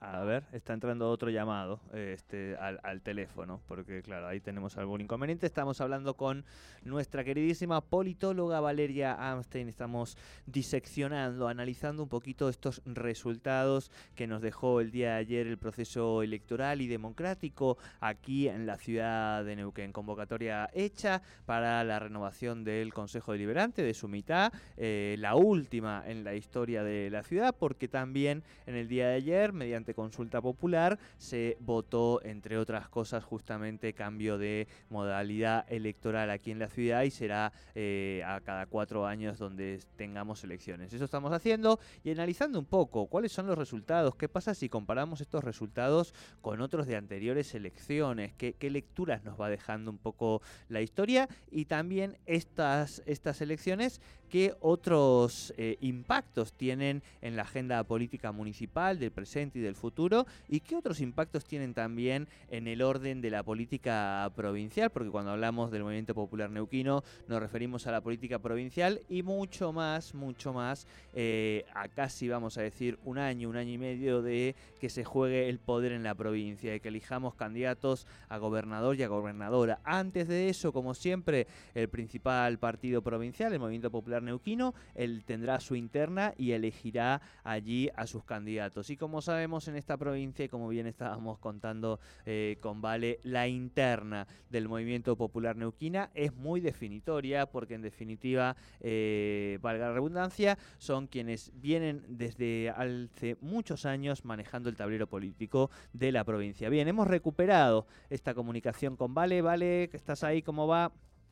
A 0.04 0.24
ver, 0.24 0.46
está 0.52 0.74
entrando 0.74 1.08
otro 1.12 1.30
llamado 1.30 1.80
este, 1.94 2.58
al, 2.58 3.02
teléfono, 3.04 3.62
porque 3.68 4.02
claro, 4.02 4.28
ahí 4.28 4.40
tenemos 4.40 4.76
algún 4.80 5.00
inconveniente. 5.00 5.46
Estamos 5.46 5.80
hablando 5.80 6.16
con 6.16 6.44
nuestra 6.84 7.24
queridísima 7.24 7.82
politóloga 7.82 8.60
Valeria 8.60 9.14
Amstein. 9.14 9.70
Estamos 9.70 10.18
diseccionando, 10.48 11.48
analizando 11.48 12.02
un 12.02 12.10
poquito 12.10 12.50
estos 12.50 12.82
resultados 12.86 13.92
que 14.16 14.26
nos 14.26 14.42
dejó 14.42 14.82
el 14.82 14.90
día 14.90 15.12
de 15.12 15.18
ayer 15.18 15.46
el 15.46 15.60
proceso 15.60 16.24
electoral 16.24 16.82
y 16.82 16.88
democrático 16.88 17.78
aquí 18.00 18.48
en 18.48 18.66
la 18.66 18.78
ciudad 18.78 19.46
de 19.46 19.56
Neuquén. 19.56 19.94
Convocatoria 19.94 20.68
hecha 20.74 21.22
para 21.46 21.84
la 21.84 22.00
renovación 22.00 22.64
del 22.64 22.92
Consejo 22.92 23.34
Deliberante 23.34 23.84
de 23.84 23.94
su 23.94 24.08
mitad, 24.08 24.52
eh, 24.78 25.16
la 25.20 25.36
última 25.36 26.04
en 26.08 26.24
la 26.24 26.34
historia 26.34 26.84
de 26.84 27.12
la 27.12 27.22
ciudad, 27.22 27.56
porque 27.56 27.88
también 27.88 28.44
en 28.66 28.76
el 28.76 28.88
día 28.88 29.08
de 29.10 29.14
ayer, 29.14 29.54
mediante 29.54 29.91
consulta 29.94 30.42
popular 30.42 31.00
se 31.18 31.58
votó, 31.60 32.22
entre 32.24 32.58
otras 32.58 32.90
cosas, 32.90 33.24
justamente 33.24 33.94
cambio 33.94 34.38
de 34.38 34.68
modalidad 34.90 35.66
electoral 35.72 36.30
aquí 36.30 36.52
en 36.52 36.60
la 36.60 36.68
ciudad 36.68 37.04
y 37.04 37.12
será 37.12 37.54
eh, 37.76 38.24
a 38.26 38.42
cada 38.42 38.66
cuatro 38.66 39.06
años 39.06 39.40
donde 39.40 39.80
tengamos 39.96 40.44
elecciones. 40.44 40.94
Eso 40.94 41.06
estamos 41.06 41.32
haciendo 41.34 41.80
y 42.04 42.12
analizando 42.12 42.60
un 42.60 42.66
poco 42.66 43.08
cuáles 43.08 43.32
son 43.32 43.48
los 43.48 43.58
resultados, 43.58 44.16
qué 44.16 44.30
pasa 44.30 44.54
si 44.54 44.70
comparamos 44.70 45.22
estos 45.22 45.44
resultados 45.44 46.14
con 46.42 46.62
otros 46.62 46.88
de 46.88 46.96
anteriores 46.96 47.54
elecciones, 47.56 48.34
qué, 48.34 48.54
qué 48.54 48.70
lecturas 48.70 49.24
nos 49.24 49.40
va 49.40 49.50
dejando 49.50 49.92
un 49.92 49.98
poco 49.98 50.42
la 50.70 50.82
historia 50.82 51.28
y 51.50 51.66
también 51.66 52.18
estas, 52.26 53.02
estas 53.06 53.42
elecciones 53.42 54.02
qué 54.32 54.56
otros 54.62 55.54
eh, 55.58 55.78
impactos 55.82 56.54
tienen 56.54 57.04
en 57.22 57.36
la 57.36 57.42
agenda 57.42 57.84
política 57.84 58.32
municipal 58.32 58.98
del 58.98 59.12
presente 59.12 59.60
y 59.60 59.62
del 59.62 59.76
futuro 59.76 60.26
y 60.48 60.62
qué 60.62 60.78
otros 60.78 61.02
impactos 61.02 61.44
tienen 61.44 61.74
también 61.74 62.30
en 62.50 62.68
el 62.68 62.82
orden 62.82 63.20
de 63.20 63.30
la 63.30 63.44
política 63.44 64.32
provincial, 64.34 64.90
porque 64.90 65.10
cuando 65.10 65.32
hablamos 65.32 65.70
del 65.70 65.84
movimiento 65.84 66.16
popular 66.16 66.50
neuquino 66.50 67.04
nos 67.28 67.42
referimos 67.42 67.86
a 67.88 67.92
la 67.92 68.00
política 68.00 68.40
provincial 68.40 69.02
y 69.10 69.22
mucho 69.22 69.74
más, 69.74 70.16
mucho 70.16 70.54
más, 70.54 70.88
eh, 71.14 71.66
a 71.74 71.90
casi 71.90 72.30
vamos 72.30 72.58
a 72.58 72.62
decir 72.62 72.98
un 73.04 73.18
año, 73.18 73.50
un 73.50 73.58
año 73.58 73.74
y 73.74 73.78
medio 73.78 74.22
de 74.22 74.56
que 74.80 74.90
se 74.90 75.04
juegue 75.04 75.50
el 75.50 75.60
poder 75.60 75.92
en 75.92 76.04
la 76.04 76.16
provincia 76.16 76.74
y 76.74 76.80
que 76.80 76.88
elijamos 76.88 77.36
candidatos 77.36 78.08
a 78.30 78.38
gobernador 78.38 78.96
y 78.96 79.04
a 79.04 79.10
gobernadora. 79.10 79.82
Antes 79.84 80.30
de 80.30 80.48
eso, 80.48 80.72
como 80.72 80.94
siempre, 80.94 81.48
el 81.76 81.90
principal 81.90 82.60
partido 82.60 83.02
provincial, 83.02 83.52
el 83.52 83.60
movimiento 83.60 83.92
popular 83.92 84.21
neuquino, 84.22 84.74
él 84.96 85.24
tendrá 85.26 85.60
su 85.60 85.76
interna 85.76 86.34
y 86.38 86.52
elegirá 86.52 87.22
allí 87.44 87.90
a 87.96 88.08
sus 88.08 88.24
candidatos. 88.24 88.90
Y 88.90 88.98
como 88.98 89.22
sabemos 89.22 89.68
en 89.68 89.76
esta 89.76 89.98
provincia, 89.98 90.46
y 90.46 90.50
como 90.50 90.68
bien 90.68 90.88
estábamos 90.88 91.40
contando 91.40 92.00
eh, 92.26 92.58
con 92.62 92.82
Vale, 92.82 93.20
la 93.24 93.48
interna 93.48 94.28
del 94.50 94.68
movimiento 94.68 95.16
popular 95.16 95.56
neuquina 95.56 96.10
es 96.14 96.34
muy 96.34 96.62
definitoria 96.62 97.46
porque 97.46 97.76
en 97.76 97.82
definitiva, 97.82 98.56
eh, 98.80 99.60
valga 99.62 99.88
la 99.88 99.94
redundancia, 99.94 100.58
son 100.78 101.08
quienes 101.08 101.52
vienen 101.56 102.04
desde 102.08 102.70
hace 102.70 103.38
muchos 103.42 103.86
años 103.86 104.26
manejando 104.26 104.70
el 104.70 104.76
tablero 104.76 105.08
político 105.08 105.70
de 105.94 106.12
la 106.12 106.24
provincia. 106.24 106.70
Bien, 106.70 106.88
hemos 106.88 107.08
recuperado 107.08 107.88
esta 108.10 108.34
comunicación 108.34 108.96
con 108.96 109.14
Vale. 109.14 109.42
Vale, 109.42 109.90
estás 109.94 110.24
ahí, 110.24 110.42
¿cómo 110.42 110.68
va? 110.68 110.92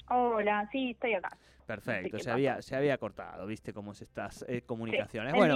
Hola, 0.10 0.68
sí, 0.72 0.92
estoy 0.92 1.14
acá. 1.14 1.38
Perfecto, 1.70 2.18
se 2.18 2.32
había, 2.32 2.64
se 2.64 2.76
había 2.76 2.98
cortado, 2.98 3.46
viste 3.46 3.74
cómo 3.74 3.92
es 3.92 4.02
estas 4.02 4.44
eh, 4.48 4.64
comunicaciones. 4.66 5.34
bueno, 5.36 5.56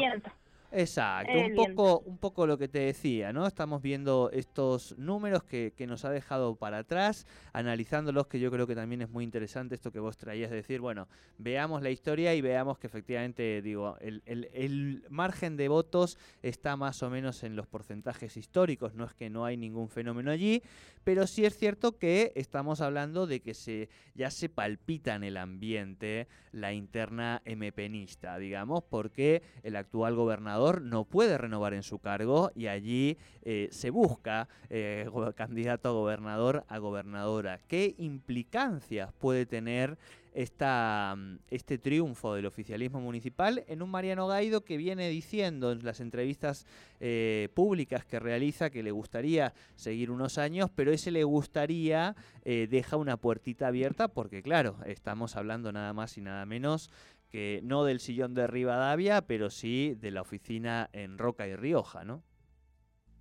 Exacto, 0.74 1.32
un 1.34 1.53
poco, 1.56 2.00
un 2.00 2.18
poco 2.18 2.48
lo 2.48 2.58
que 2.58 2.68
te 2.68 2.80
decía, 2.80 3.32
¿no? 3.32 3.46
Estamos 3.46 3.82
viendo 3.82 4.32
estos 4.34 4.98
números 4.98 5.44
que, 5.44 5.74
que, 5.77 5.86
nos 5.86 6.03
ha 6.03 6.10
dejado 6.10 6.56
para 6.56 6.80
atrás, 6.80 7.27
analizándolos, 7.53 8.25
que 8.25 8.39
yo 8.39 8.50
creo 8.50 8.65
que 8.65 8.74
también 8.74 9.03
es 9.03 9.10
muy 9.10 9.24
interesante 9.24 9.75
esto 9.75 9.92
que 9.92 10.00
vos 10.00 10.18
traías 10.18 10.50
de 10.50 10.58
decir, 10.58 10.82
bueno, 10.82 11.08
veamos 11.38 11.84
la 11.84 11.92
historia 11.92 12.34
y 12.34 12.42
veamos 12.42 12.80
que 12.80 12.88
efectivamente, 12.88 13.62
digo, 13.62 13.98
el, 14.01 14.24
el, 14.25 14.50
el, 14.53 15.06
margen 15.10 15.58
de 15.58 15.68
votos 15.68 16.18
está 16.42 16.75
más 16.75 17.03
o 17.03 17.10
menos 17.12 17.44
en 17.44 17.56
los 17.56 17.68
porcentajes 17.68 18.36
históricos, 18.36 18.96
no 18.96 19.06
es 19.06 19.13
que 19.13 19.30
no 19.30 19.46
hay 19.46 19.58
ningún 19.58 19.89
fenómeno 19.89 20.32
allí, 20.32 20.63
pero 21.03 21.27
sí 21.27 21.46
es 21.46 21.56
cierto 21.56 22.00
que 22.00 22.32
estamos 22.36 22.82
hablando 22.82 23.27
de 23.27 23.42
que 23.42 23.53
se 23.53 23.89
ya 24.15 24.32
se 24.32 24.50
palpita 24.50 25.15
en 25.15 25.24
el 25.24 25.38
ambiente 25.38 26.27
la 26.51 26.74
interna 26.74 27.42
mpenista, 27.46 28.38
digamos, 28.38 28.84
porque 28.84 29.44
el 29.63 29.75
actual 29.75 30.15
gobernador 30.15 30.62
no 30.72 31.05
puede 31.05 31.38
renovar 31.38 31.74
en 31.74 31.84
su 31.84 32.00
cargo 32.00 32.51
y 32.55 32.67
allí 32.67 33.17
eh, 33.43 33.67
se 33.72 33.89
busca 33.89 34.48
eh, 34.70 35.10
candidato 35.36 35.89
a 35.89 35.91
gobernador 35.91 36.63
a 36.67 36.77
gobernadora. 36.77 37.60
¿Qué 37.67 37.96
implicancias 37.98 39.12
puede 39.13 39.46
tener 39.46 39.98
esta, 40.34 41.13
mm, 41.15 41.39
este 41.51 41.77
triunfo 41.77 42.34
del 42.34 42.46
oficialismo 42.46 43.00
municipal 43.00 43.63
en 43.67 43.82
un 43.82 43.91
Mariano 43.91 44.27
Gaido 44.27 44.63
que 44.63 44.77
viene 44.77 45.10
diciendo 45.10 45.72
en 45.72 45.84
las 45.84 46.00
entrevistas 46.00 46.65
eh, 47.00 47.50
públicas 47.53 48.05
que 48.05 48.20
realiza 48.20 48.70
que 48.70 48.82
le 48.82 48.91
gustaría 48.91 49.53
seguir 49.75 50.10
unos 50.10 50.38
años, 50.38 50.72
pero 50.74 50.91
ese 50.91 51.12
le 51.12 51.24
gustaría 51.24 52.15
deja 52.43 52.98
una 52.98 53.15
puertita 53.15 53.67
abierta 53.67 54.10
porque 54.10 54.43
claro, 54.43 54.77
estamos 54.86 55.38
hablando 55.38 55.72
nada 55.72 55.93
más 55.93 56.17
y 56.17 56.22
nada 56.22 56.46
menos 56.46 56.89
que 57.34 57.62
no 57.63 57.84
del 57.84 58.00
sillón 58.00 58.36
de 58.36 58.46
Rivadavia, 58.46 59.24
pero 59.24 59.50
sí 59.50 59.96
de 59.96 60.12
la 60.12 60.22
oficina 60.22 60.92
en 60.94 61.18
Roca 61.18 61.48
y 61.48 61.56
Rioja, 61.56 62.06
¿no? 62.06 62.22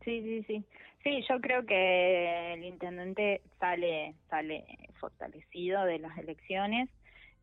Sí, 0.04 0.20
sí, 0.20 0.44
sí. 0.46 0.64
Sí, 1.02 1.24
yo 1.26 1.40
creo 1.40 1.64
que 1.64 2.52
el 2.52 2.62
intendente 2.62 3.40
sale 3.58 4.14
sale 4.28 4.66
fortalecido 5.00 5.86
de 5.86 5.98
las 5.98 6.18
elecciones, 6.18 6.90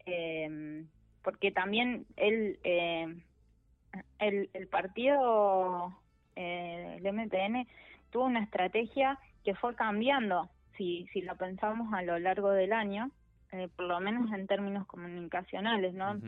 eh, 0.06 0.86
porque 1.24 1.52
también 1.52 2.06
él, 2.18 2.60
eh, 2.64 3.16
el, 4.20 4.52
el 4.54 4.68
partido, 4.68 5.92
eh, 6.36 7.00
el 7.00 7.08
MPN, 7.08 7.68
tuvo 8.12 8.26
una 8.26 8.44
estrategia 8.44 9.18
que 9.44 9.56
fue 9.56 9.74
cambiando, 9.74 10.52
si, 10.78 11.08
si 11.14 11.22
lo 11.24 11.36
pensamos 11.36 11.92
a 11.96 12.04
lo 12.04 12.20
largo 12.20 12.52
del 12.52 12.74
año, 12.74 13.10
eh, 13.52 13.68
por 13.76 13.86
lo 13.86 14.00
menos 14.00 14.32
en 14.32 14.46
términos 14.48 14.86
comunicacionales, 14.86 15.94
¿no? 15.94 16.20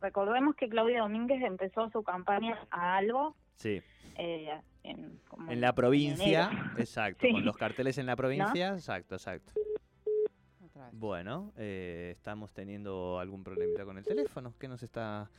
recordemos 0.00 0.56
que 0.56 0.68
Claudia 0.68 1.00
Domínguez 1.00 1.42
empezó 1.42 1.90
su 1.90 2.02
campaña 2.02 2.58
a 2.70 2.96
algo. 2.96 3.36
Sí. 3.54 3.80
Eh, 4.16 4.50
en, 4.82 5.20
la 5.60 5.74
provincia, 5.74 6.50
exacto, 6.76 7.26
con 7.32 7.44
los 7.44 7.56
carteles 7.56 7.98
en 7.98 8.06
la 8.06 8.16
provincia, 8.16 8.74
exacto, 8.74 9.14
exacto. 9.14 9.52
Bueno, 10.92 11.52
eh, 11.56 12.14
estamos 12.16 12.52
teniendo 12.52 13.18
algún 13.18 13.42
problema 13.42 13.84
con 13.84 13.98
el 13.98 14.04
teléfono. 14.04 14.54
¿Qué 14.58 14.68
nos 14.68 14.82
está 14.82 15.30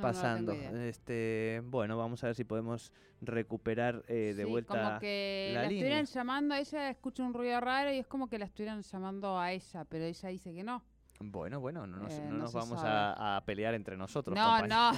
pasando? 0.00 0.52
este, 0.52 1.62
bueno, 1.64 1.96
vamos 1.96 2.22
a 2.24 2.28
ver 2.28 2.36
si 2.36 2.44
podemos 2.44 2.92
recuperar 3.20 4.04
eh, 4.08 4.34
de 4.36 4.44
vuelta 4.44 4.74
como 4.74 5.00
que 5.00 5.50
la, 5.54 5.64
estuvieran 5.64 6.06
llamando 6.06 6.54
a 6.54 6.60
ella, 6.60 6.90
escucha 6.90 7.22
un 7.22 7.34
ruido 7.34 7.60
raro 7.60 7.92
y 7.92 7.98
es 7.98 8.06
como 8.06 8.28
que 8.28 8.38
la 8.38 8.46
estuvieran 8.46 8.82
llamando 8.82 9.38
a 9.38 9.52
ella, 9.52 9.84
pero 9.84 10.04
ella 10.04 10.28
dice 10.28 10.54
que 10.54 10.62
no. 10.62 10.82
Bueno, 11.22 11.60
bueno, 11.60 11.86
no 11.86 11.98
nos, 11.98 12.14
eh, 12.14 12.30
vamos 12.54 12.80
a, 12.82 13.42
pelear 13.44 13.74
entre 13.74 13.94
nosotros. 13.94 14.34
No, 14.34 14.58
no, 14.66 14.92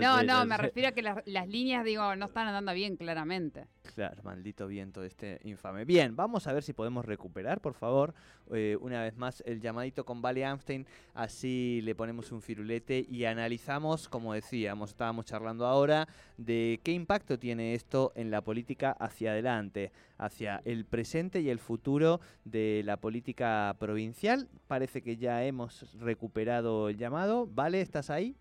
no, 0.00 0.22
no, 0.22 0.46
me 0.46 0.56
refiero 0.56 0.90
a 0.90 0.92
que 0.92 1.02
las 1.02 1.48
líneas, 1.48 1.84
digo, 1.84 2.14
no 2.14 2.26
están 2.26 2.46
andando 2.46 2.72
bien 2.72 2.96
claramente. 2.96 3.66
Claro, 3.92 4.22
maldito 4.24 4.66
viento 4.66 5.04
este 5.04 5.38
infame. 5.44 5.84
Bien, 5.84 6.16
vamos 6.16 6.48
a 6.48 6.52
ver 6.52 6.64
si 6.64 6.72
podemos 6.72 7.04
recuperar, 7.04 7.60
por 7.60 7.74
favor, 7.74 8.12
eh, 8.50 8.76
una 8.80 9.02
vez 9.02 9.16
más 9.16 9.42
el 9.46 9.60
llamadito 9.60 10.04
con 10.04 10.20
Vale 10.20 10.44
Amstein. 10.44 10.84
Así 11.12 11.80
le 11.82 11.94
ponemos 11.94 12.32
un 12.32 12.42
firulete 12.42 13.06
y 13.08 13.24
analizamos, 13.24 14.08
como 14.08 14.32
decíamos, 14.32 14.90
estábamos 14.90 15.26
charlando 15.26 15.66
ahora, 15.66 16.08
de 16.38 16.80
qué 16.82 16.90
impacto 16.90 17.38
tiene 17.38 17.74
esto 17.74 18.12
en 18.16 18.32
la 18.32 18.40
política 18.40 18.96
hacia 18.98 19.30
adelante, 19.30 19.92
hacia 20.18 20.60
el 20.64 20.86
presente 20.86 21.40
y 21.40 21.50
el 21.50 21.60
futuro 21.60 22.20
de 22.44 22.82
la 22.84 22.96
política 22.96 23.76
provincial. 23.78 24.48
Parece 24.66 25.02
que 25.02 25.16
ya 25.16 25.44
hemos 25.44 25.94
recuperado 26.00 26.88
el 26.88 26.96
llamado. 26.96 27.46
Vale, 27.46 27.80
¿estás 27.80 28.10
ahí? 28.10 28.34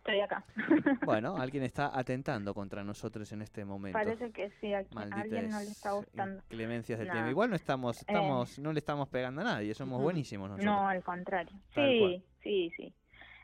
Estoy 0.00 0.20
acá. 0.20 0.42
bueno, 1.04 1.36
alguien 1.36 1.62
está 1.62 1.96
atentando 1.96 2.54
contra 2.54 2.82
nosotros 2.82 3.30
en 3.32 3.42
este 3.42 3.66
momento. 3.66 3.98
Parece 3.98 4.30
que 4.32 4.50
sí, 4.60 4.72
a 4.72 4.78
alguien 4.78 5.50
no 5.50 5.58
le 5.58 5.66
está 5.66 5.92
gustando. 5.92 6.42
Clemencias 6.48 6.98
del 6.98 7.10
tiempo. 7.10 7.28
Igual 7.28 7.50
no 7.50 7.56
estamos, 7.56 7.98
eh. 7.98 8.04
estamos, 8.08 8.58
no 8.58 8.72
le 8.72 8.78
estamos 8.78 9.08
pegando 9.10 9.42
a 9.42 9.44
nadie, 9.44 9.74
somos 9.74 10.00
buenísimos 10.00 10.48
nosotros. 10.48 10.64
No, 10.74 10.88
al 10.88 11.04
contrario. 11.04 11.52
Sí, 11.74 12.24
sí, 12.42 12.72
sí. 12.76 12.94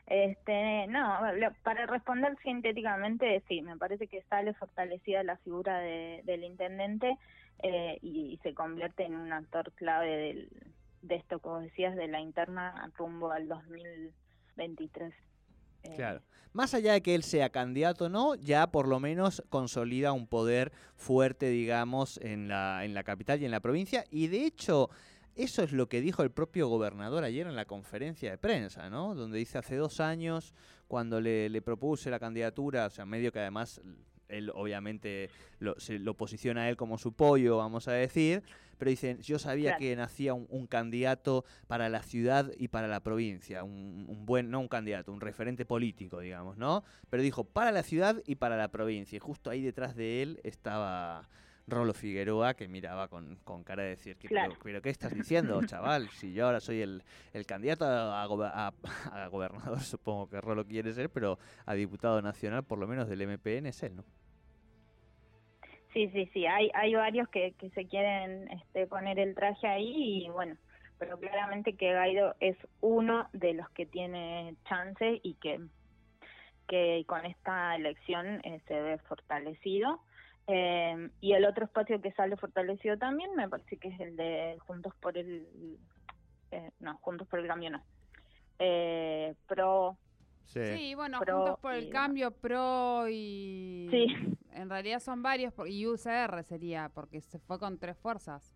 Este, 0.07 0.87
no, 0.87 1.19
para 1.63 1.85
responder 1.85 2.35
sintéticamente, 2.41 3.43
sí, 3.47 3.61
me 3.61 3.77
parece 3.77 4.07
que 4.07 4.23
sale 4.23 4.53
fortalecida 4.55 5.21
la 5.21 5.37
figura 5.37 5.79
del 5.79 6.43
intendente 6.43 7.17
eh, 7.61 7.99
y, 8.01 8.39
se 8.41 8.53
convierte 8.55 9.03
en 9.03 9.15
un 9.15 9.31
actor 9.31 9.71
clave 9.73 10.15
del, 10.15 10.49
de 11.03 11.15
esto 11.15 11.39
que 11.39 11.49
vos 11.49 11.61
decías 11.61 11.95
de 11.95 12.07
la 12.07 12.19
interna 12.19 12.89
rumbo 12.97 13.31
al 13.31 13.47
2023. 13.47 15.13
Eh, 15.83 15.93
claro. 15.95 16.21
Más 16.53 16.73
allá 16.73 16.93
de 16.93 17.01
que 17.01 17.13
él 17.13 17.23
sea 17.23 17.49
candidato 17.49 18.05
o 18.05 18.09
no, 18.09 18.35
ya 18.35 18.71
por 18.71 18.87
lo 18.87 18.99
menos 18.99 19.43
consolida 19.49 20.11
un 20.11 20.27
poder 20.27 20.71
fuerte, 20.95 21.49
digamos, 21.49 22.17
en 22.17 22.47
la, 22.47 22.83
en 22.83 22.93
la 22.93 23.03
capital 23.03 23.41
y 23.41 23.45
en 23.45 23.51
la 23.51 23.59
provincia. 23.59 24.03
Y 24.09 24.27
de 24.27 24.45
hecho, 24.45 24.89
eso 25.35 25.61
es 25.61 25.71
lo 25.71 25.87
que 25.87 26.01
dijo 26.01 26.23
el 26.23 26.31
propio 26.31 26.67
gobernador 26.67 27.23
ayer 27.23 27.45
en 27.45 27.55
la 27.55 27.65
conferencia 27.65 28.31
de 28.31 28.37
prensa, 28.39 28.89
¿no? 28.89 29.13
Donde 29.13 29.37
dice 29.37 29.59
hace 29.59 29.75
dos 29.75 29.99
años, 29.99 30.55
cuando 30.87 31.21
le, 31.21 31.47
le 31.49 31.61
propuse 31.61 32.09
la 32.09 32.19
candidatura, 32.19 32.87
o 32.87 32.89
sea, 32.89 33.05
medio 33.05 33.31
que 33.31 33.39
además 33.39 33.79
él 34.29 34.51
obviamente 34.53 35.29
lo, 35.59 35.79
se, 35.79 35.99
lo 35.99 36.15
posiciona 36.15 36.63
a 36.63 36.69
él 36.69 36.77
como 36.77 36.97
su 36.97 37.13
pollo, 37.13 37.57
vamos 37.57 37.87
a 37.87 37.93
decir, 37.93 38.43
pero 38.77 38.89
dicen, 38.89 39.19
yo 39.21 39.39
sabía 39.39 39.77
que 39.77 39.95
nacía 39.95 40.33
un, 40.33 40.67
candidato 40.67 41.45
para 41.67 41.89
la 41.89 42.03
ciudad 42.03 42.51
y 42.57 42.67
para 42.67 42.87
la 42.87 42.99
provincia, 42.99 43.63
un, 43.63 44.05
un, 44.07 44.25
buen, 44.25 44.51
no 44.51 44.59
un 44.59 44.67
candidato, 44.67 45.11
un 45.11 45.21
referente 45.21 45.65
político, 45.65 46.19
digamos, 46.19 46.57
¿no? 46.57 46.83
Pero 47.09 47.23
dijo, 47.23 47.43
para 47.43 47.71
la 47.71 47.83
ciudad 47.83 48.21
y 48.25 48.35
para 48.35 48.57
la 48.57 48.69
provincia, 48.69 49.15
y 49.15 49.19
justo 49.19 49.49
ahí 49.49 49.61
detrás 49.61 49.95
de 49.95 50.21
él 50.21 50.39
estaba... 50.43 51.27
Rolo 51.67 51.93
Figueroa 51.93 52.53
que 52.53 52.67
miraba 52.67 53.09
con, 53.09 53.35
con 53.43 53.63
cara 53.63 53.83
de 53.83 53.89
decir, 53.89 54.17
pero, 54.63 54.81
¿qué 54.81 54.89
estás 54.89 55.13
diciendo, 55.13 55.61
chaval? 55.65 56.07
Si 56.09 56.33
yo 56.33 56.45
ahora 56.45 56.59
soy 56.59 56.81
el, 56.81 57.03
el 57.33 57.45
candidato 57.45 57.85
a, 57.85 58.23
a, 58.23 59.27
gobernador, 59.27 59.79
supongo 59.81 60.29
que 60.29 60.39
Rolo 60.39 60.65
quiere 60.65 60.93
ser, 60.93 61.09
pero 61.09 61.37
a 61.65 61.73
diputado 61.73 62.21
nacional, 62.21 62.63
por 62.63 62.79
lo 62.79 62.87
menos 62.87 63.09
del 63.09 63.27
MPN, 63.27 63.67
es 63.67 63.83
él, 63.83 63.97
¿no? 63.97 64.03
Sí, 65.93 66.09
sí, 66.09 66.29
sí, 66.33 66.45
hay, 66.45 66.69
hay 66.73 66.93
varios 66.93 67.27
que, 67.29 67.53
que 67.53 67.69
se 67.71 67.85
quieren 67.85 68.49
este, 68.51 68.85
poner 68.87 69.19
el 69.19 69.33
traje 69.35 69.67
ahí 69.67 70.25
y 70.25 70.29
bueno, 70.29 70.55
pero 70.99 71.19
claramente 71.19 71.73
que 71.73 71.91
Gaido 71.91 72.35
es 72.39 72.57
uno 72.81 73.27
de 73.33 73.53
los 73.53 73.69
que 73.71 73.85
tiene 73.85 74.55
chance 74.67 75.19
y 75.23 75.35
que, 75.35 75.59
que 76.67 77.03
con 77.07 77.25
esta 77.25 77.75
elección 77.75 78.41
eh, 78.43 78.61
se 78.67 78.79
ve 78.79 78.97
fortalecido. 78.99 80.01
Eh, 80.47 81.09
y 81.19 81.33
el 81.33 81.45
otro 81.45 81.65
espacio 81.65 82.01
que 82.01 82.13
sale 82.13 82.37
fortalecido 82.37 82.97
también 82.97 83.35
me 83.35 83.49
parece 83.49 83.77
que 83.77 83.89
es 83.89 83.99
el 83.99 84.15
de 84.15 84.57
Juntos 84.65 84.93
por 85.01 85.17
el... 85.17 85.77
Eh, 86.51 86.71
no, 86.79 86.97
Juntos 87.01 87.27
por 87.27 87.39
el 87.39 87.47
Cambio 87.47 87.69
no. 87.69 87.83
pro 89.47 89.97
Sí, 90.47 90.95
bueno, 90.95 91.19
Juntos 91.19 91.59
por 91.59 91.73
el 91.73 91.89
Cambio, 91.89 92.31
PRO 92.31 93.09
y... 93.09 93.87
Sí. 93.91 94.07
En 94.53 94.69
realidad 94.69 94.99
son 94.99 95.21
varios, 95.21 95.53
y 95.67 95.85
UCR 95.85 96.43
sería, 96.43 96.89
porque 96.93 97.21
se 97.21 97.37
fue 97.37 97.59
con 97.59 97.77
tres 97.77 97.97
fuerzas, 97.97 98.55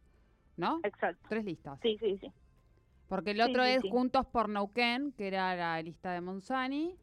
¿no? 0.58 0.80
Exacto. 0.84 1.28
Tres 1.30 1.46
listas. 1.46 1.80
Sí, 1.82 1.98
sí, 2.00 2.18
sí. 2.18 2.32
Porque 3.08 3.32
el 3.32 3.42
otro 3.42 3.64
es 3.64 3.84
Juntos 3.84 4.26
por 4.26 4.50
Neuquén, 4.50 5.12
que 5.12 5.28
era 5.28 5.54
la 5.56 5.82
lista 5.82 6.14
de 6.14 6.22
Monzani, 6.22 6.98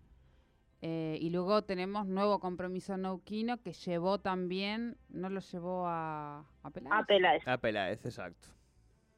eh, 0.81 1.19
y 1.21 1.31
luego 1.31 1.63
tenemos 1.63 2.07
Nuevo 2.07 2.39
Compromiso 2.39 2.97
Neuquino, 2.97 3.61
que 3.63 3.73
llevó 3.73 4.19
también, 4.19 4.97
¿no 5.09 5.29
lo 5.29 5.41
llevó 5.41 5.87
a, 5.87 6.45
a 6.63 6.71
Peláez? 6.71 6.93
A 6.93 7.05
Peláez. 7.05 7.49
A 7.49 7.59
Peláez, 7.59 8.07
exacto. 8.07 8.49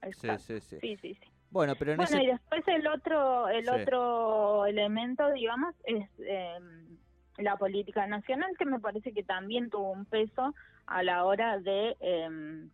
exacto. 0.02 0.38
Sí, 0.38 0.60
sí, 0.60 0.60
sí. 0.60 0.78
Sí, 0.80 0.96
sí, 0.96 1.14
sí. 1.14 1.30
Bueno, 1.50 1.74
pero 1.76 1.96
bueno, 1.96 2.22
y 2.22 2.26
después 2.28 2.66
el 2.68 2.86
otro, 2.86 3.48
el 3.48 3.68
otro 3.68 4.66
elemento, 4.66 5.30
digamos, 5.32 5.74
es 5.84 6.08
em, 6.20 6.96
la 7.38 7.56
política 7.56 8.06
nacional, 8.06 8.50
que 8.56 8.66
me 8.66 8.78
parece 8.78 9.12
que 9.12 9.24
también 9.24 9.68
tuvo 9.68 9.90
un 9.90 10.04
peso 10.04 10.54
a 10.86 11.02
la 11.02 11.24
hora 11.24 11.58
de, 11.58 11.96
em, 12.00 12.70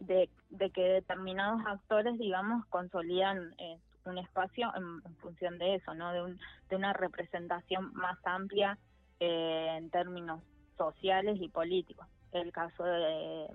de, 0.00 0.28
que 0.70 0.82
determinados 0.82 1.62
actores, 1.66 2.18
digamos, 2.18 2.66
consolidan 2.66 3.54
eh, 3.58 3.78
un 4.08 4.18
espacio 4.18 4.72
en, 4.76 5.14
función 5.16 5.58
de 5.58 5.76
eso, 5.76 5.94
¿no? 5.94 6.12
De, 6.12 6.22
un, 6.22 6.40
de 6.68 6.76
una 6.76 6.92
representación 6.92 7.92
más 7.94 8.18
amplia 8.24 8.78
eh, 9.20 9.76
en 9.76 9.90
términos 9.90 10.42
sociales 10.76 11.38
y 11.40 11.48
políticos. 11.48 12.06
El 12.32 12.52
caso 12.52 12.84
de, 12.84 13.46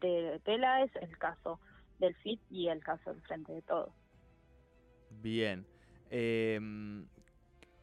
de 0.00 0.40
Peláez, 0.44 0.90
el 1.00 1.16
caso 1.18 1.60
del 1.98 2.14
FIT 2.16 2.40
y 2.50 2.68
el 2.68 2.82
caso 2.82 3.12
del 3.12 3.22
Frente 3.22 3.52
de 3.52 3.62
Todos. 3.62 3.92
Bien. 5.10 5.66
Em, 6.10 7.06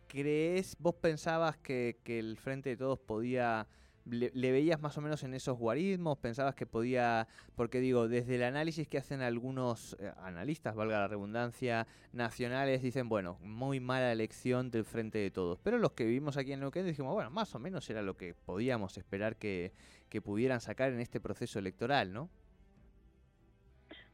¿Crees, 0.08 0.76
vos 0.80 0.96
pensabas 0.96 1.58
que, 1.58 1.98
el 2.06 2.38
Frente 2.38 2.70
de 2.72 2.78
Todos 2.78 3.00
podía... 3.00 3.68
Le, 4.10 4.52
veías 4.52 4.82
más 4.82 4.98
o 4.98 5.02
menos 5.02 5.24
en 5.24 5.34
esos 5.34 5.58
guarismos? 5.58 6.18
¿Pensabas 6.18 6.56
que 6.56 6.66
podía...? 6.66 7.28
Porque 7.56 7.80
digo, 7.80 8.08
desde 8.08 8.36
el 8.36 8.44
análisis 8.44 8.88
que 8.88 8.98
hacen 8.98 9.22
algunos 9.22 9.98
eh, 10.00 10.12
analistas, 10.24 10.76
valga 10.76 11.00
la 11.00 11.08
redundancia, 11.08 11.88
nacionales, 12.14 12.82
dicen, 12.82 13.10
bueno, 13.10 13.38
muy 13.42 13.80
mala 13.80 14.12
elección 14.12 14.72
del 14.72 14.86
Frente 14.86 15.18
de 15.20 15.32
Todos. 15.32 15.60
Pero 15.64 15.78
los 15.78 15.92
que 15.92 16.06
vivimos 16.06 16.38
aquí 16.38 16.54
en 16.54 16.62
Neuquén 16.62 16.86
dijimos, 16.86 17.14
bueno, 17.14 17.30
más 17.30 17.54
o 17.56 17.60
menos 17.60 17.90
era 17.90 18.02
lo 18.02 18.16
que 18.16 18.34
podíamos 18.34 18.98
esperar 18.98 19.36
que, 19.36 19.74
que 20.10 20.22
pudieran 20.22 20.62
sacar 20.62 20.92
en 20.92 21.00
este 21.00 21.20
proceso 21.20 21.60
electoral, 21.60 22.14
¿no? 22.14 22.30